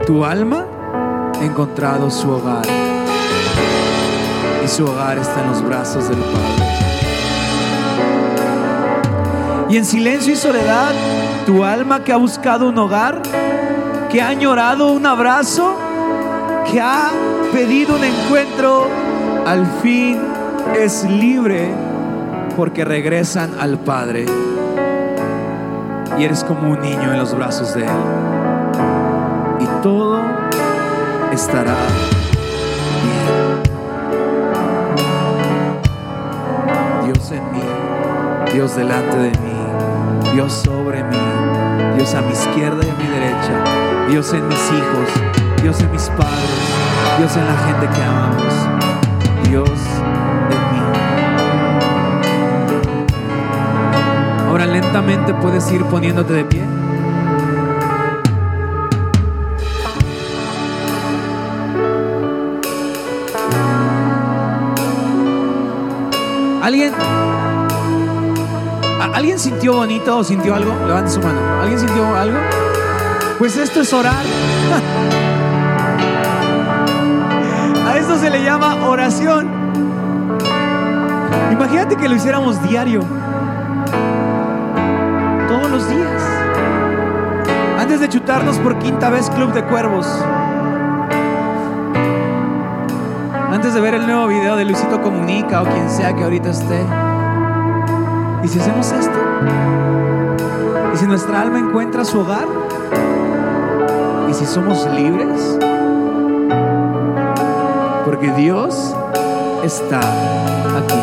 Tu 0.04 0.24
alma 0.24 0.64
encontrado 1.40 2.10
su 2.10 2.30
hogar. 2.30 2.64
Y 4.64 4.68
su 4.68 4.84
hogar 4.84 5.18
está 5.18 5.42
en 5.42 5.48
los 5.50 5.62
brazos 5.62 6.08
del 6.08 6.18
Padre. 6.18 6.68
Y 9.70 9.76
en 9.76 9.84
silencio 9.84 10.32
y 10.32 10.36
soledad, 10.36 10.92
tu 11.46 11.62
alma 11.62 12.02
que 12.02 12.12
ha 12.12 12.16
buscado 12.16 12.68
un 12.68 12.78
hogar, 12.78 13.20
que 14.10 14.22
ha 14.22 14.28
añorado 14.28 14.92
un 14.92 15.04
abrazo, 15.04 15.76
que 16.70 16.80
ha 16.80 17.10
pedido 17.52 17.96
un 17.96 18.04
encuentro, 18.04 18.86
al 19.46 19.66
fin 19.82 20.18
es 20.78 21.04
libre 21.04 21.70
porque 22.56 22.84
regresan 22.84 23.50
al 23.60 23.78
Padre. 23.78 24.26
Y 26.18 26.24
eres 26.24 26.42
como 26.44 26.72
un 26.72 26.80
niño 26.80 27.12
en 27.12 27.18
los 27.18 27.36
brazos 27.36 27.74
de 27.74 27.82
Él. 27.82 27.90
Y 29.60 29.82
todo 29.82 30.07
estará 31.38 31.76
bien. 33.04 33.62
Dios 37.04 37.30
en 37.30 37.52
mí, 37.52 37.62
Dios 38.52 38.74
delante 38.74 39.16
de 39.16 39.30
mí, 39.30 40.32
Dios 40.32 40.52
sobre 40.52 41.04
mí, 41.04 41.16
Dios 41.94 42.12
a 42.14 42.22
mi 42.22 42.32
izquierda 42.32 42.84
y 42.84 42.90
a 42.90 42.94
mi 42.94 43.06
derecha, 43.06 43.64
Dios 44.10 44.32
en 44.32 44.48
mis 44.48 44.58
hijos, 44.72 45.62
Dios 45.62 45.80
en 45.80 45.92
mis 45.92 46.08
padres, 46.08 46.58
Dios 47.18 47.36
en 47.36 47.46
la 47.46 47.56
gente 47.66 47.86
que 47.86 48.02
amamos, 48.02 48.54
Dios. 49.48 49.70
Ahora 54.48 54.66
lentamente 54.66 55.34
puedes 55.34 55.70
ir 55.70 55.84
poniéndote 55.84 56.32
de 56.32 56.44
pie. 56.44 56.77
¿Alguien? 66.68 66.92
¿Alguien 69.14 69.38
sintió 69.38 69.76
bonito 69.76 70.18
o 70.18 70.22
sintió 70.22 70.54
algo? 70.54 70.70
Levante 70.86 71.12
su 71.12 71.18
mano. 71.18 71.40
¿Alguien 71.62 71.78
sintió 71.78 72.14
algo? 72.14 72.36
Pues 73.38 73.56
esto 73.56 73.80
es 73.80 73.90
orar. 73.94 74.22
A 77.86 77.96
esto 77.96 78.18
se 78.18 78.28
le 78.28 78.44
llama 78.44 78.86
oración. 78.86 79.48
Imagínate 81.52 81.96
que 81.96 82.06
lo 82.06 82.16
hiciéramos 82.16 82.62
diario. 82.68 83.00
Todos 85.48 85.70
los 85.70 85.88
días. 85.88 86.22
Antes 87.78 88.00
de 88.00 88.10
chutarnos 88.10 88.58
por 88.58 88.78
quinta 88.78 89.08
vez 89.08 89.30
Club 89.30 89.54
de 89.54 89.64
Cuervos. 89.64 90.06
Antes 93.50 93.72
de 93.72 93.80
ver 93.80 93.94
el 93.94 94.06
nuevo 94.06 94.26
video 94.26 94.56
de 94.56 94.66
Luisito 94.66 95.00
Comunica 95.00 95.62
o 95.62 95.64
quien 95.64 95.88
sea 95.88 96.14
que 96.14 96.22
ahorita 96.22 96.50
esté. 96.50 96.84
¿Y 98.44 98.48
si 98.48 98.58
hacemos 98.58 98.92
esto? 98.92 99.18
¿Y 100.94 100.96
si 100.98 101.06
nuestra 101.06 101.40
alma 101.40 101.58
encuentra 101.58 102.04
su 102.04 102.20
hogar? 102.20 102.46
¿Y 104.30 104.34
si 104.34 104.44
somos 104.44 104.86
libres? 104.94 105.58
Porque 108.04 108.30
Dios 108.36 108.94
está 109.64 109.98
aquí. 110.76 111.00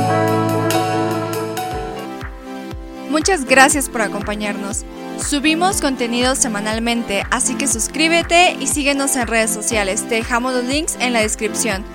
Muchas 3.09 3.45
gracias 3.45 3.89
por 3.89 4.03
acompañarnos. 4.03 4.85
Subimos 5.17 5.81
contenido 5.81 6.35
semanalmente, 6.35 7.23
así 7.31 7.55
que 7.55 7.67
suscríbete 7.67 8.55
y 8.59 8.67
síguenos 8.67 9.15
en 9.15 9.25
redes 9.25 9.49
sociales. 9.49 10.07
Te 10.07 10.15
dejamos 10.15 10.53
los 10.53 10.65
links 10.65 10.95
en 10.99 11.11
la 11.13 11.21
descripción. 11.21 11.94